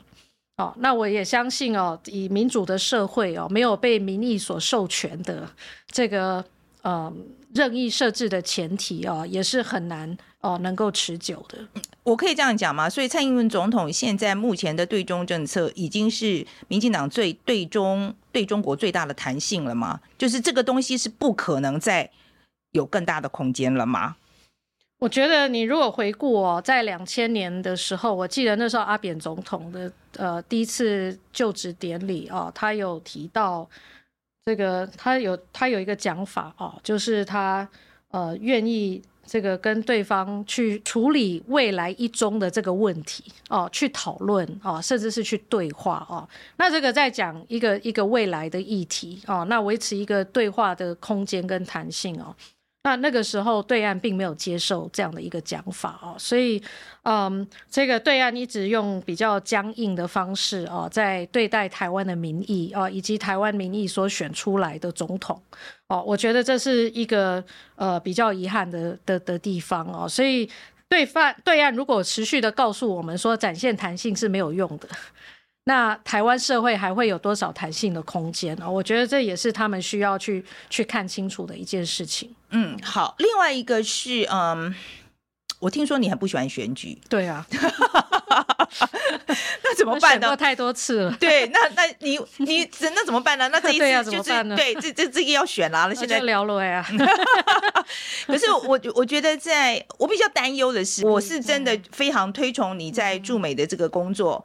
[0.58, 5.48] 哦，那我也相信哦，以民主的社会哦，没有被民意所授权的
[5.92, 6.44] 这个
[6.82, 7.14] 呃
[7.54, 11.60] 任意设置的前提哦，也是很难哦能够持久的。
[12.02, 12.90] 我可以这样讲吗？
[12.90, 20.00] 所以蔡英文总统现在目前的对中政策已经是民进党最对中对中国最大的弹性了吗？
[20.18, 22.10] 就是这个东西是不可能再
[22.72, 24.16] 有更大的空间了吗？
[25.00, 33.70] 我觉得你如果回顾哦，在两千年的时候，我记得那时候阿扁总统的呃第一次就职典礼哦，他有提到
[34.44, 37.70] 这个，他有他有一个讲法哦，就是他
[38.10, 46.28] 呃愿意这个跟对方去处理未来一中的这个问题哦，去讨论哦，甚至是去对话哦。
[46.58, 52.36] 那这个在讲一个一个未来的议题哦，那维持一个对话的空间跟弹性哦。
[52.88, 56.62] 那那个时候，对岸并没有接受这样的一个讲法哦，所以，
[57.04, 65.38] 嗯，这个对岸一直用比较僵硬的方式哦，在对待台湾的民意哦，以及台湾民意所选出来的总统
[65.90, 67.44] 哦，我觉得这是一个
[67.76, 70.50] 呃比较遗憾的的的地方哦，所以
[70.88, 74.88] 对方对岸如果持续的告诉我们说展现弹性是没有用的。
[75.66, 78.72] 那台湾社会还会有多少弹性的空间呢？
[78.72, 82.34] 我觉得这也是他们需要去去看清楚的一件事情。
[82.50, 83.16] 嗯，好。
[83.20, 84.74] 另外一个是，嗯，
[85.60, 86.98] 我听说你很不喜欢选举。
[87.10, 87.46] 对啊。
[89.64, 90.36] 那怎么办呢？
[90.36, 91.12] 太多次了。
[91.20, 93.48] 对，那那你你那怎么办呢？
[93.54, 94.56] 那这一次就是怎么办呢？
[94.56, 95.86] 对，这这这个要选啦。
[95.90, 96.86] 那现在聊了呀。
[98.26, 104.44] 可是我我觉得在，在我比较担忧的是，我是真的非常推崇你在驻美的这个工作。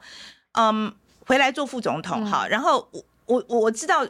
[0.53, 0.85] 嗯。
[0.85, 0.93] 嗯
[1.25, 4.05] 回来做副总统哈，然后我我我知道，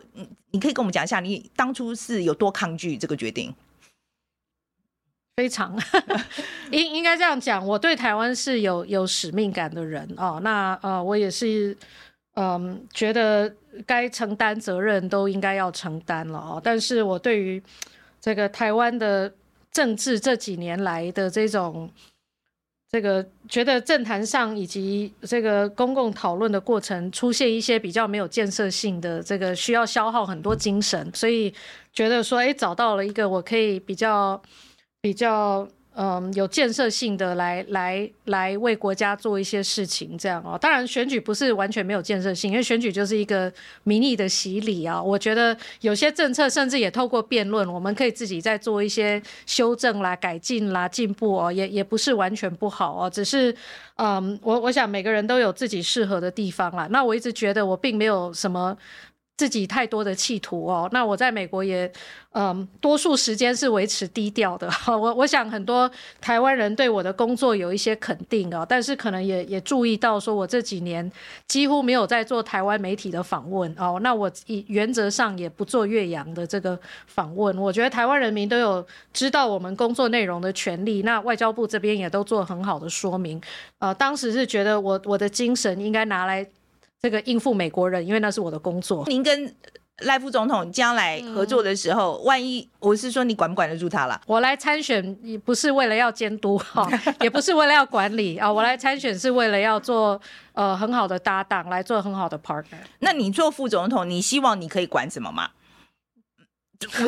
[0.50, 3.54] 你可以跟我们讲一下，你当初是有多抗拒这个决定？
[5.36, 5.76] 非常，
[6.72, 10.40] 应应该这样讲，我对台湾是有有使命感的人哦。
[10.44, 11.76] 那呃，我也是
[12.36, 13.52] 嗯，觉得
[13.86, 16.62] 该承担责任都应该要承担了哦。
[16.64, 17.62] 但是我对于
[18.22, 19.34] 这个台湾的
[19.72, 21.90] 政治这几年来的这种。
[22.92, 31.52] 这个觉得政坛上以及这个公共讨论的过程出现一些比较没有建设性的，这个需要消耗很多精神，所以
[31.92, 34.40] 觉得说，哎，找到了一个我可以比较
[35.04, 35.68] 比较。
[35.96, 40.58] 嗯，有建设性的来来来为国家做一些事情，这样哦。
[40.60, 45.00] 当然，选举不是完全没有建设性，因为选举就是一个民意的洗礼啊。
[45.00, 53.08] 我觉得有些政策甚至也透过辩论，我们可以自己再做一些修正啦、改进啦、进步哦，也也不是完全不好哦。
[53.08, 53.56] 只是，
[53.98, 56.88] 嗯，我我想每个人都有自己适合的地方啦。
[56.90, 58.76] 那我一直觉得我并没有什么
[59.36, 60.88] 自己太多的企图哦。
[60.92, 61.92] 那我在美国也，
[62.34, 64.70] 嗯，多数时间是维持低调的。
[64.88, 65.90] 我我想很多
[66.22, 71.12] 台湾人对我的工作有一些肯定哦，但是可能也也注意到说我这几年
[71.48, 74.00] 几乎没有在做台湾媒体的访问哦。
[74.02, 74.32] 那我
[74.68, 77.58] 原则上也不做越洋的这个访问。
[77.58, 81.02] 我觉得台湾人民都有知道我们工作内容的权利。
[81.02, 83.42] 那外交部这边也都做很好的说明。
[83.80, 86.48] 呃，当时是觉得我我的精神应该拿来。
[87.04, 89.04] 这个应付美国人，因为那是我的工作。
[89.08, 89.54] 您跟
[90.04, 94.22] 赖副总统将来合作的时候，嗯、万一我是说你管不管得住他了？
[94.26, 96.90] 我来参选也不是为了要监督哈，
[97.20, 100.20] 也不是为了要管理啊，我来参选是为了要做
[100.54, 102.80] 呃很好的搭档，来做很好的 partner。
[103.00, 105.50] 那你做副总统，你希望你可以管什么吗？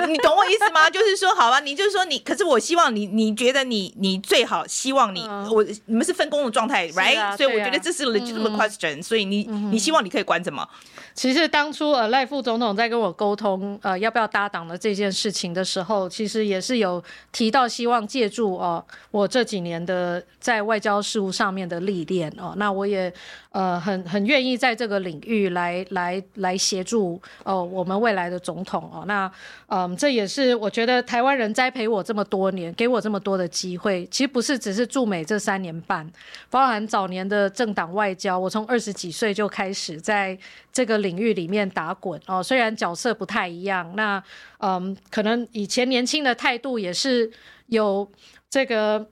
[0.07, 0.89] 你懂我意思吗？
[0.89, 9.03] 就是说，好吧，你就是说你，可是我希望你，你觉得你，你最好希望你，嗯、我你们是分工的状态，right？、啊、所以我觉得这是 legitimate question、嗯。
[9.03, 10.67] 所以你、嗯，你希望你可以管什么？
[11.13, 17.01] 其实当初呃赖副总统在跟我沟通呃要不要搭档的这件事情的时候，其实也是有
[17.31, 23.13] 提到希望借助哦、呃、我这几年的在外交事务上面的历练哦，那我也
[23.55, 29.31] 呃很很愿意在这个领域来来来协助哦、我们未来的总统哦，那
[29.67, 36.05] 嗯这也是我觉得台湾人栽培我这么多年，给我这么多的机会，其实不是只是驻美这三年半，
[36.49, 40.37] 包含早年的政党外交，我从二十几岁就开始在
[40.73, 41.05] 这个。
[41.05, 44.23] 领域里面打滚哦，虽然角色不太一样，那
[44.57, 47.29] 嗯，可能以前年轻的态度也是
[47.67, 48.09] 有
[48.49, 49.05] 这个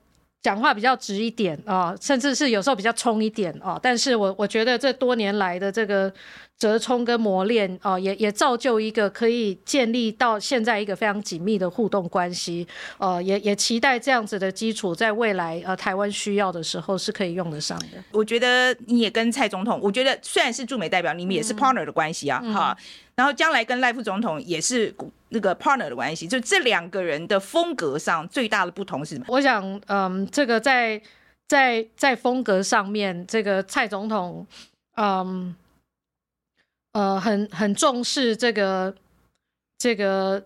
[0.44, 6.14] 讲话比较直一点啊，甚至是有时候比较冲一点啊，但是我我觉得这多年来的这个。
[6.64, 12.66] 折冲跟磨练哦，也也造就一个可以建立到现在一个非常紧密的互动关系，
[12.98, 18.02] 呃，也也期待这样子的基础在未来呃台湾需要的时候是可以用得上的。
[18.14, 22.84] 我觉得你也跟蔡总统，我觉得虽然是驻美代表，你们也是 partner 的关系啊，哈、嗯，
[23.16, 24.96] 然后将来跟赖副总统也是
[25.28, 29.26] 那个 partner 的关系，就这两个人的风格上最大的不同是什么？
[29.28, 31.02] 我想，嗯，这个在
[31.46, 34.48] 在在风格上面，这个蔡总统，
[34.96, 35.54] 嗯。
[36.94, 38.96] 呃，很很重视这个
[39.78, 40.44] 这个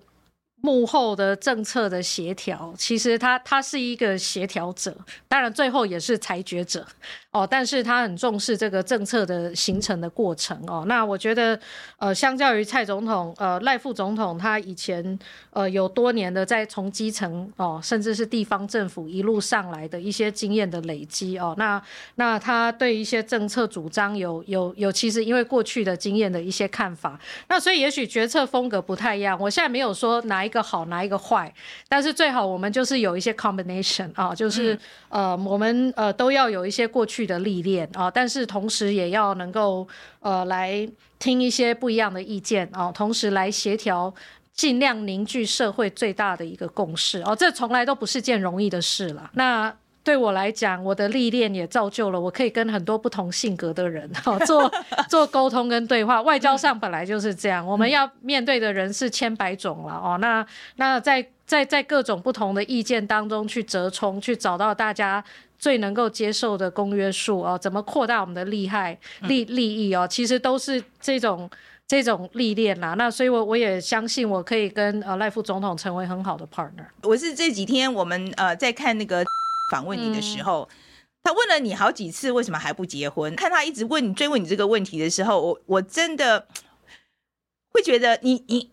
[0.67, 4.93] 幕后的政策的协调，其实他他是一个协调者，
[5.25, 6.85] 当然最后也是裁决者。
[7.31, 10.83] 哦，但是他很重视这个政策的形成的过程哦。
[10.87, 11.59] 那我觉得，
[11.99, 15.19] 呃，相较于蔡总统，呃，赖副总统他以前
[15.51, 21.53] 呃有多年的在从基层哦，甚至是地方政府一路上来的一些经验的累积哦。
[21.59, 21.79] 那
[22.15, 27.19] 那他对一些政策主张有有有，其实因为过去的经验的一些看法。
[27.49, 29.37] 那所以也许决策风格不太一样。
[29.39, 31.53] 我现在没有说哪一个好，哪一个坏，
[31.87, 34.73] 但是最好我们就是有一些 combination 啊，就是、
[35.09, 39.87] 嗯、呃，我们呃都要有一些过去的历练啊，但是同时也要能够
[40.19, 40.87] 呃来
[41.19, 44.13] 听一些不一样的意见啊，同时来协调，
[44.53, 49.29] 尽量凝聚社会最大的一个共识哦，这从来都不是件容易的事了。
[49.33, 49.75] 那
[50.07, 54.71] 对我来讲，我的历练也造就了我可以跟很多不同性格的人哦做
[55.11, 56.21] 做沟通跟对话。
[56.21, 60.17] 外交上本来就是这样，我们要面对的人是千百种了哦。
[60.21, 60.45] 那
[60.77, 65.21] 那在在在各种不同的意见当中去折冲，去找到大家。
[65.59, 70.07] 最能够接受的公约数哦，怎么扩大我们的利害利利益哦？
[70.07, 71.49] 其实都是这种
[71.87, 72.93] 这种历练啦。
[72.93, 76.85] 那所以我，我我也相信我可以跟呃赖副总统成为很好的 partner。
[77.01, 79.25] 我是这几天我们呃在看那个
[79.69, 80.75] 访问你的时候，嗯，
[81.23, 83.35] 他问了你好几次为什么还不结婚？
[83.35, 86.47] 看他一直问你追问你这个问题的时候，我我真的
[87.69, 88.71] 会觉得你你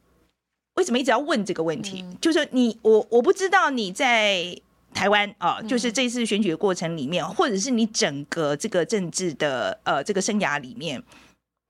[0.74, 2.02] 为什么一直要问这个问题？
[2.02, 4.56] 嗯，就是你我我不知道你在。
[4.94, 11.02] 台湾啊，就是这次选举的过程里面，或者是你整个这个政治的呃这个生涯里面，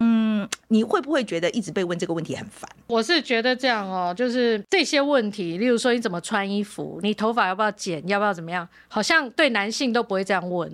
[0.00, 2.68] 嗯，你会不会觉得一直被问这个问题很烦？
[2.88, 10.70] 我是觉得这样哦，就是这些问题，例如说你怎么穿衣服，你头发要不要剪，要不要怎么样，好像对男性都不会这样问。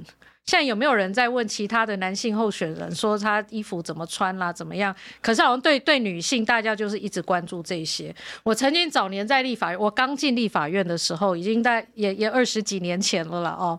[0.46, 4.92] 现在有没有人在问其他的男性候选人说他衣服怎么穿啦、怎么样？
[5.20, 8.12] 可是好像对对女性，大家就是一直关注这些。
[8.42, 13.78] 我曾经早年在立法院，我刚进立法院的时候，已经在也也二十几年前了啦哦。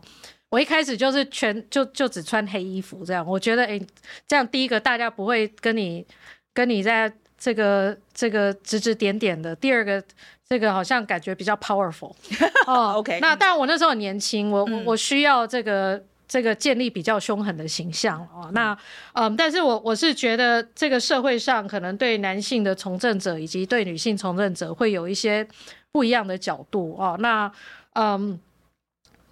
[0.51, 3.81] 我一开始就是全就就只穿黑衣服这样，我觉得诶，
[4.27, 6.05] 这样第一个大家不会跟你
[6.53, 10.03] 跟你在这个这个指指点点的，第二个
[10.47, 12.13] 这个好像感觉比较 powerful
[12.67, 12.93] 哦。
[12.97, 16.03] OK，那但我那时候很年轻，我我我需要这个。
[16.31, 18.77] 这个建立比较凶狠的形象哦，那
[19.11, 25.45] 嗯，但是我我是觉得这个社会上可能对男性的从政者以及对女性从政者会有一些
[25.91, 27.51] 不一样的角度哦，那
[27.95, 28.39] 嗯，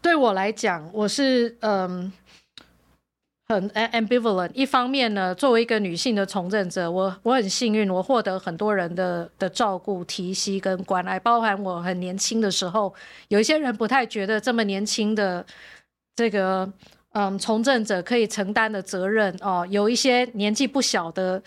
[0.01, 2.11] 对我来讲，我是嗯
[3.47, 4.51] 很 ambivalent。
[4.53, 12.93] 一方面呢，作为一个女性的从政者，我我很幸运，我获得很多人的的照顾、提携跟关爱，包含我很年轻的时候，
[13.27, 15.45] 有一些人不太觉得这么年轻的
[16.15, 16.71] 这个
[17.13, 21.41] 嗯从政者可以承担的责任哦，有一些年纪不小的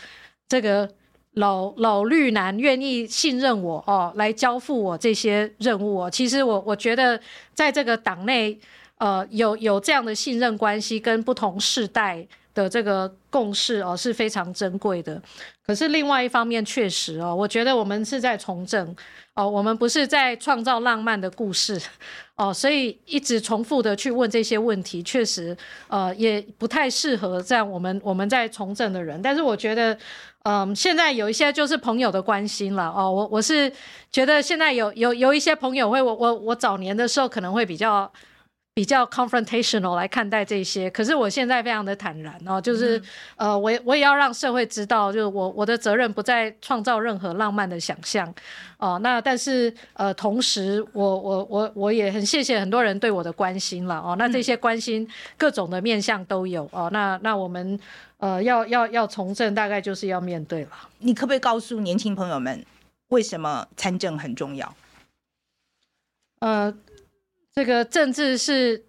[0.48, 0.88] 这个。
[1.34, 6.10] 老老绿男愿意信任我哦，来交付我这些任务哦。
[6.10, 7.18] 其实我我觉得
[7.54, 8.58] 在这个党内，
[8.98, 15.22] 呃，有有这样的信任关系跟不同世代的这个共识哦，是非常珍贵的。
[15.66, 18.94] 可是另外一方面，确实哦，我觉得我们是在从政
[19.32, 21.80] 哦，我们不是在创造浪漫的故事
[22.36, 25.56] 哦，所以一直重复的去问这些问题，确实
[25.88, 29.22] 呃也不太适合在我们我们在从政的人。
[29.22, 29.96] 但是我觉得。
[30.44, 33.72] 嗯，现在有一些就是朋友的关心了哦，我我是
[34.10, 38.10] 觉得现在有有有一些朋友会我我我早年的时候可能会比较
[38.74, 42.98] 比较 confrontational 来看待这些，可是我现在非常的坦然哦，就是、
[43.36, 48.34] 嗯、呃我我也要让社会知道，就是我我的责任不再创造任何浪漫的想象
[48.78, 55.06] 哦，那但是呃同时我我我我也很谢谢很多人对我的关心了哦，那这些关心
[55.36, 57.78] 各种的面向都有哦，那那我们。
[58.22, 60.70] 呃，要要要从政，大概就是要面对了。
[60.98, 62.64] 你可不可以告诉年轻朋友们，
[63.08, 64.76] 为什么参政很重要？
[66.38, 66.72] 呃，
[67.54, 68.82] 这个政治是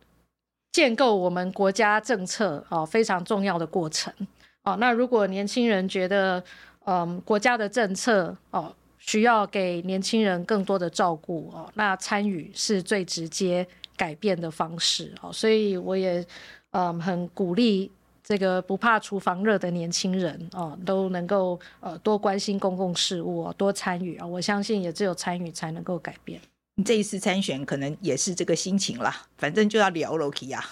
[0.71, 4.13] 建构我们国家政策哦非常重要的过程
[4.63, 4.75] 哦。
[4.79, 6.43] 那如果年轻人觉得，
[6.85, 15.31] 嗯、国家的政策哦需要给年轻人更多的照顾哦，那参与是最直接改变的方式哦。
[15.31, 16.25] 所以我也
[16.71, 17.91] 嗯、很鼓励。
[18.25, 24.25] 这个不怕厨房热的年轻人哦，都能够呃多关心公共事务，多参与啊！
[24.25, 26.39] 我相信也只有参与才能够改变。
[26.75, 30.63] 你这一次参选可能也是这个心情啦，反正就要聊了，K 呀，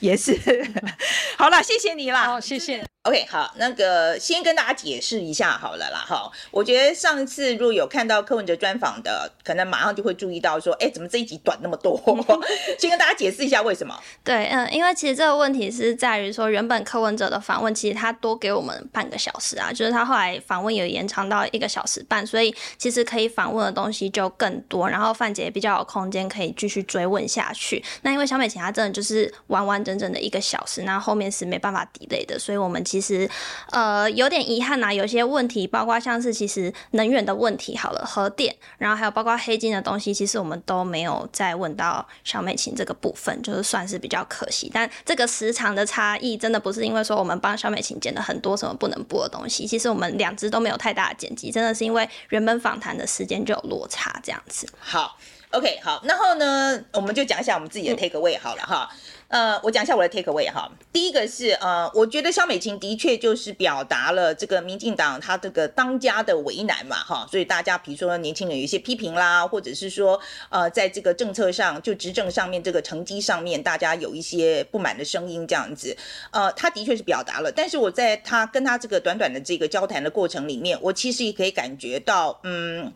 [0.00, 0.38] 也是。
[1.38, 2.84] 好了，谢谢你啦，好，谢谢。
[3.06, 11.96] OK，好，那个先跟大家解释一下好了啦，哈，我觉得上次如果有看到柯文哲专访的，可能马上就会注意到说，哎，怎么这一集短那么多？
[12.80, 13.96] 先跟大家解释一下为什么？
[14.24, 27.80] 对，嗯，因为其实这个问题是在于说，原本柯文哲的访问其实他多给我们半个小时啊，就是他后来访问有延长到一个小时半，所以其实可以访问的东西就更多，然后范姐也比较有空间可以继续追问下去。
[28.02, 33.28] 那因为小美琴她真的就是完完整整的一个小时，那后面是没办法 delay 的，所以我们其其实。
[33.72, 44.70] 呃，有点遗憾呐、啊，有些问题，包括像是其实能源的问题，好了，核电，然后还有包括黑金的东西，其实我们都没有再问到小美琴这个部分，就是算是比较可惜。
[44.72, 54.66] 但这个时长的差异，真的不是因为说我们帮小美琴剪了很多什么不能播的东西，其实我们两只都没有太大的剪辑，真的是因为原本访谈的时间就有落差这样子。
[54.78, 55.18] 好
[55.56, 58.88] ，OK，好，然后呢，我们就讲一下我们自己的 take away 好了哈。
[58.92, 60.70] 嗯呃，我讲一下我的 take away 哈。
[60.92, 75.96] 第一个是呃，我觉得萧美琴的确就是表达了这个民进党他这个当家的为难嘛哈，所以大家比如说年轻人有一些批评啦，或者是说呃，在这个政策上就执政上面这个成绩上面，大家有一些不满的声音这样子。
[76.30, 82.92] 呃，他的确是表达了，但是我在他跟他这个短短的这个交谈的过程里面，我其实也可以感觉到，嗯，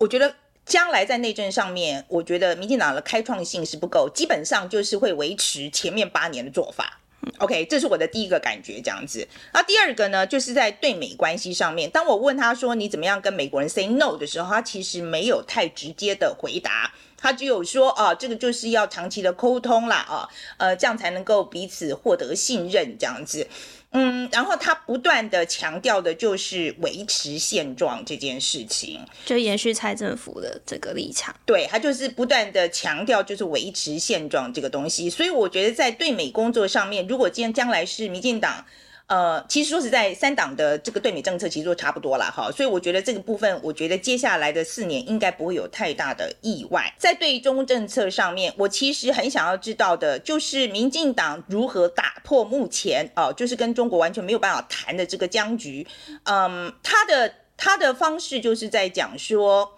[0.00, 0.34] 我觉得。
[0.68, 7.00] 将来在内政上面，我觉得民进党的开创性是不够，基本上就是会维持前面八年的做法。
[7.38, 9.26] OK，这是我的第一个感觉，这样子。
[9.52, 23.46] 那第二个呢，就是在对美关系上面，当我问他说你怎么样跟美国人 say no 的时候，他其实没有太直接的回答，他只有说啊，这个就是要长期的沟通啦，啊，呃，这样才能够彼此获得信任，这样子。
[23.90, 31.34] 嗯，然后他不断的强调的就是维持现状这件事情，就延续蔡政府的这个立场。
[31.46, 35.08] 对，他就是不断的强调就是维持现状这个东西。
[35.08, 38.64] 所以我觉得在对美工作上面，如果今天将来是民进党。
[39.08, 46.94] 呃，其实说实在，三党的这个对美政策其实都差不多了哈，所以我觉得这个部分，我觉得接下来的四年应该不会有太大的意外。
[46.98, 55.86] 在对中政策上面，我其实很想要知道的就是民进党如何打破目前哦，就是跟中国完全没有办法谈的这个僵局。
[56.24, 59.72] 嗯，他的他的方式就是在讲说，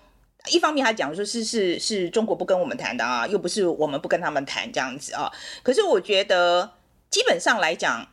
[0.51, 5.31] 一方面他讲说是是是中国不跟我们谈的啊，又不是我们不跟他们谈这样子啊。
[5.63, 6.73] 可是我觉得
[7.11, 8.09] 基本上来讲，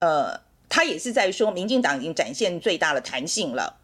[0.00, 0.47] 呃。
[0.68, 3.78] 他也是在说，民进党已经展现最大的弹性了，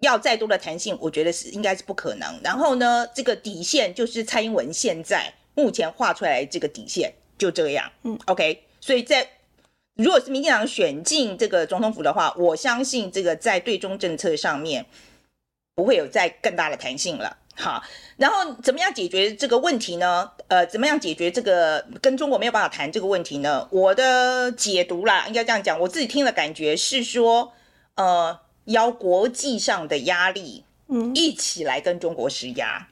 [0.00, 2.40] 要再多的弹性，我觉得是应该是不可能。
[2.42, 7.92] 然后呢，这个底线就是蔡英文现在目前画出来这个底线就这样。
[8.04, 8.64] 嗯，OK。
[8.80, 9.28] 所以在
[9.94, 14.86] 如果是民进党选进这个总统府的话，我相信这个在对中政策上面
[15.74, 17.36] 不会有再更大的弹性了。
[17.54, 17.82] 好，
[18.16, 20.30] 然后怎么样解决这个问题呢？
[20.48, 23.68] 呃，怎么样解决这个跟中国没有办法谈这个问题呢？
[23.70, 27.52] 我的解读啦，应该这样讲，我自己听了感觉是说，
[27.96, 32.88] 呃，要国际上的压力，嗯，一起来跟中国施压。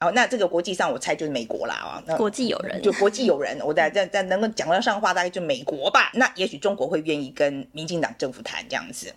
[0.00, 6.10] 好，那这个国际上我猜就是美国啦啊，那国际友人，就国际友人，我在在在能够讲得上话，大概就美国吧。
[6.14, 9.14] 那也许中国会愿意跟民进党政府谈这样子。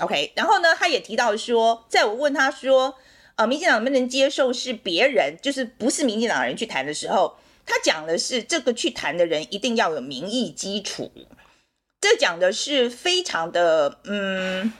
[0.00, 2.96] OK，然后呢，他也提到说，在我问他说。
[3.36, 11.10] 呃，民进党能不能接受是别人，就是不是民进党人去谈的时候，他讲的是这个去谈的人一定要有民意基础，
[12.00, 14.72] 这讲的是非常的嗯。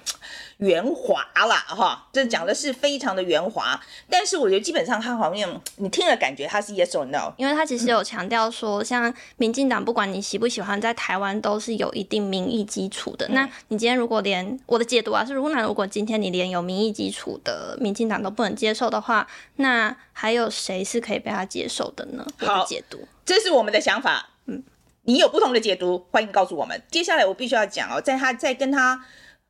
[0.58, 3.78] 圆滑啦哈，这讲的是非常的圆滑，
[4.08, 13.28] 但是我觉得基本上他好像你听了感觉他是 yes or no，因为他其实有强调说，像民进党不管你喜不喜欢，在台湾都是有一定民意基础的。
[13.28, 19.26] 嗯、那你今天如果连我的解读啊是，如果如果今天你连有民意基础的民进党都不能接受的话，
[19.56, 22.26] 那还有谁是可以被他接受的呢？
[22.38, 24.30] 好，解读，这是我们的想法。
[24.46, 24.62] 嗯，
[25.02, 26.82] 你有不同的解读，欢迎告诉我们。
[26.90, 29.04] 接下来我必须要讲哦，在他在跟他。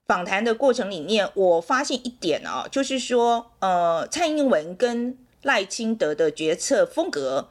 [0.09, 7.49] 访谈的过程里面，我发现一点啊，就是说，呃，蔡英文跟赖清德的决策风格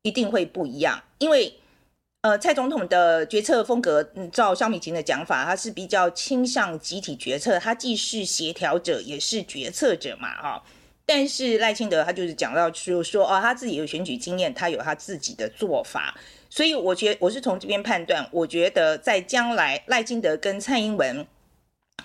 [0.00, 1.52] 一定会不一样，因为，
[2.22, 10.62] 呃，蔡总统的决策风格，嗯，照萧美琴的讲法，他是比较倾向集体决策，他既是协调者，也是决策者嘛，哈，
[11.04, 16.14] 但是赖清德他就是讲到，就是说，哦，他自己有选举经验，他有他自己的做法，
[16.48, 21.26] 所以我觉得我是从这边判断，我觉得在将来赖清德跟蔡英文。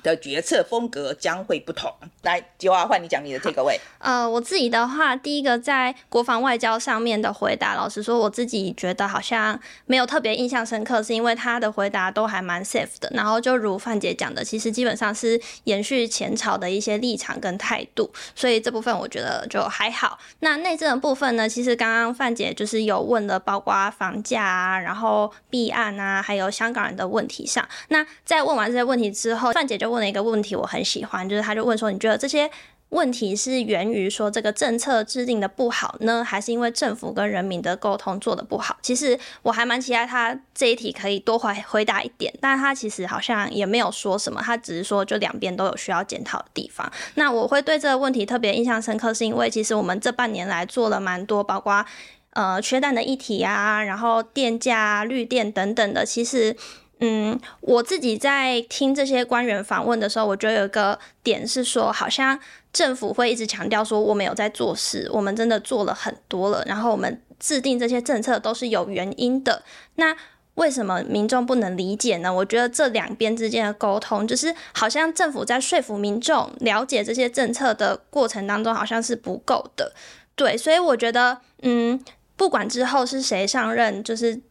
[0.03, 1.93] 的决策风格将会不同。
[2.23, 3.77] 来，吉娃换你讲你的 take away。
[3.99, 13.09] 呃，我自己的话，第一个在国防外交上面的回答，老实说，我自己觉得好像没有特别印象深刻，是因为他的回答都还蛮 safe 的。
[13.13, 20.19] 然后就如范姐讲的，其实基本上是延续前朝的一些立场跟态度，所以这部分我觉得就还好。
[20.39, 27.67] 那内政的部分呢，其实刚刚范姐就是有问了，包括房价啊，然后弊案啊，还有香港人的问题上。
[27.89, 32.49] 那在问完这些问题之后，范姐就问了一个问题，我很喜欢，就是他就问说，你觉得这些
[32.89, 38.77] 问题是源于说这个政策制定的不好呢，还是因为政府跟人民的沟通做得不好？
[38.81, 46.89] 其实我还蛮期待他这一题可以多回回答一点，但他其实好像也没有说什么，他只是说就两边都有需要检讨的地方。
[47.15, 51.85] 那我会对这个问题特别印象深刻，是因为其实我们这半年来做了蛮多，包括
[52.31, 56.55] 呃缺蛋的议题啊，然后电价、绿电等等的，其实。
[56.99, 62.39] 嗯，我自己在听这些官员访问的时候，我觉得有一个点是说，好像
[62.73, 69.61] 政府会一直强调说，我们有在做事，我们真的做了很多了，然后我们制定这些政策都是有原因的。
[69.95, 70.17] 那
[70.55, 72.33] 为什么民众不能理解呢？
[72.33, 79.93] 我觉得这两边之间的沟通，就是好像政府在说服民众了解这些政策的过程当中，好像是不够的。
[80.35, 82.03] 对，所以我觉得，嗯，
[82.35, 84.41] 不管之后是谁上任，就是。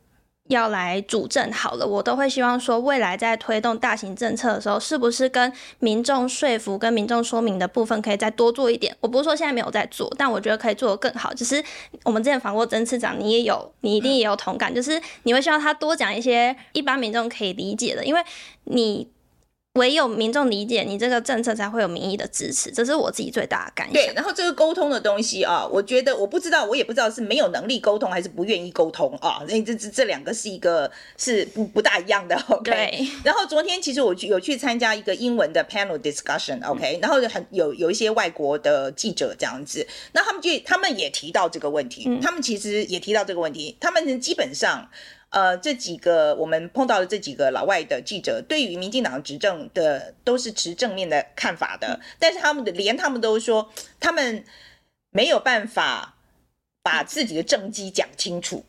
[0.49, 8.97] 要来主政好了，我都会希望说，未来在推动大型政策的时候，是不是跟民众说服、跟民众说明的部分可以再多做一点？
[9.01, 11.35] 我不是说现在没有在做，但我觉得可以做得更好。
[11.35, 11.63] 只是
[12.05, 18.21] 我们之前访过曾次长，你也有，你一定也有同感，就是你会希望他多讲一些一般民众可以理解的，因为
[18.65, 19.09] 你。
[19.77, 23.95] 唯有民众理解你这个政策，才会有民意的支持，这是我自己最大的感想。
[23.95, 29.41] 对，然后这个沟通的东西啊，我觉得我不知道，我也不知道是没有能力沟通，还是不愿意沟通啊。
[29.49, 32.37] 那这这这两个是一个是不不大一样的。
[32.49, 33.07] OK。
[33.23, 36.65] 然后昨天其实我去有去参加一个英文的 panel discussion。
[36.67, 36.99] OK。
[37.01, 44.89] 然后很有有一些外国的记者这样子，那他们就他们也提到这个问题，嗯，他们其实也提到这个问题，他们基本上。
[45.31, 53.71] 呃，这几个我们碰到的这几个老外的记者，对于民进党执政的都是持正面的看法的，但是他们的连他们都说，
[54.01, 54.45] 他们
[55.11, 56.17] 没有办法
[56.83, 58.65] 把自己的政绩讲清楚。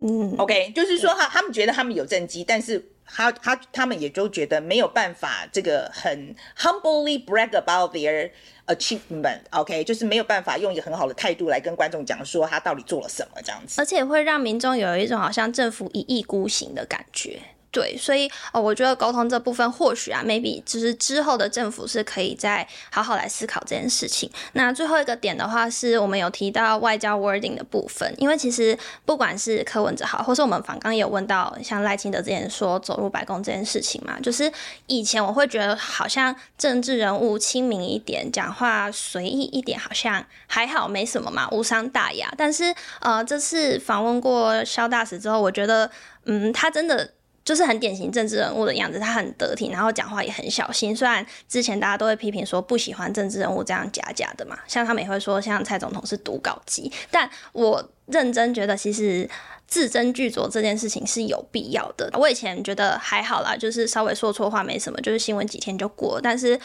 [0.00, 2.91] 嗯，OK，就是说哈他们觉得他们有政绩，但是。
[3.14, 8.30] 他他他们也就觉得没有办法，这个很 humbly brag about their
[8.66, 17.40] achievement，OK，就是没有办法用一个很好的态度来跟观众讲说他到底做了什么这样子，而且会让民众有一种好像政府一意孤行的感觉。
[17.72, 24.30] 对，所以哦，我觉得沟通这部分或许啊，maybe 就是之后的政府是可以再好好来思考这件事情。
[24.52, 34.52] 那最后一个点的话，是我们有提到外交 wording 的部分，因为其实不管是柯文哲好，或是我们访刚也有问到，像赖清德之前说走入白宫这件事情嘛，就是
[34.86, 42.30] 以前我会觉得好像政治人物亲民一点，讲话随意一点，好像还好没什么嘛，无伤大雅。
[42.36, 45.90] 但是呃，这次访问过萧大使之后，我觉得
[46.26, 47.12] 嗯，他真的。
[47.44, 50.94] 就是很典型政治人物的样子，他很得体，然后讲话也很小心。
[50.94, 59.28] 虽然之前大家都会批评说不喜欢政治人物这样假假的嘛，像他们也会说像蔡总统是读稿机，但我认真觉得其实
[59.66, 62.10] 字斟句酌这件事情是有必要的。
[62.14, 66.20] 我以前觉得还好啦，就是稍微说错话没什么，就是新闻几天就过。
[66.22, 66.60] 但是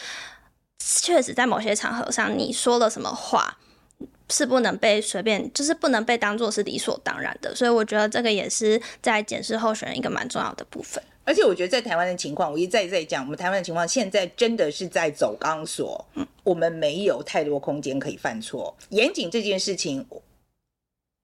[0.78, 3.58] 确实在某些场合上，你说了什么话。
[4.30, 11.02] 是不能被随便，就是不能被当做是理所当然的，所以我觉得这个也是在检视候选人一个蛮重要的部分。
[11.24, 18.74] 而且我觉得在台湾的情况，我一再再讲，我们台湾的情况现在真的是在走钢索，嗯，我们没有太多空间可以犯错。
[18.90, 20.06] 严谨这件事情。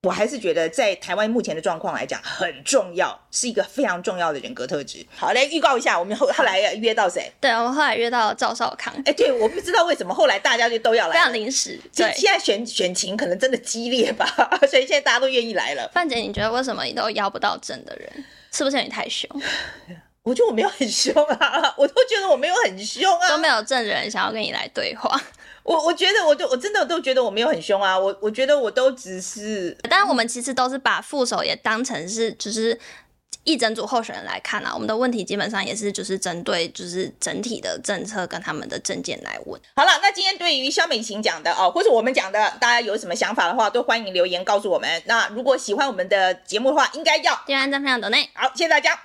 [0.04, 5.04] 我还是觉得，在台湾目前的状况来讲，很重要，是一个非常重要的人格特质。
[5.16, 7.32] 好，来预告一下，我们后后来约到谁？
[7.40, 8.94] 对，我们后来约到赵少康。
[9.06, 11.80] 哎，对，我不知道为什么后来大家就都要来，非常临时。
[11.96, 14.26] 对，现在选选情可能真的激烈吧，
[14.70, 15.90] 所以现在大家都愿意来了。
[15.94, 18.24] 范姐，你觉得为什么你都邀不到正的人？
[18.52, 19.28] 是不是你太凶？
[20.22, 25.20] 我觉得我没有很凶啊， 我都觉得我没有很凶啊，都没有正人想要跟你来对话。
[25.64, 32.78] 我我觉得，我都我真的都觉得我没有很凶啊，我我觉得我都只是，但是我们其实都是把副手也当成是就是
[33.44, 39.60] 一整组候选人来看啊，我们的问题基本上也是就是针对就是整体的政策跟他们的政见来问。
[39.76, 45.02] 好了，那今天对于肖美琴讲的哦，或者我们讲的，大家有什么想法的话，都欢迎留言告诉我们。
[45.06, 48.28] 那如果喜欢我们的节目的话，应该要点赞、分享、抖内。
[48.34, 48.98] 好，谢谢大家。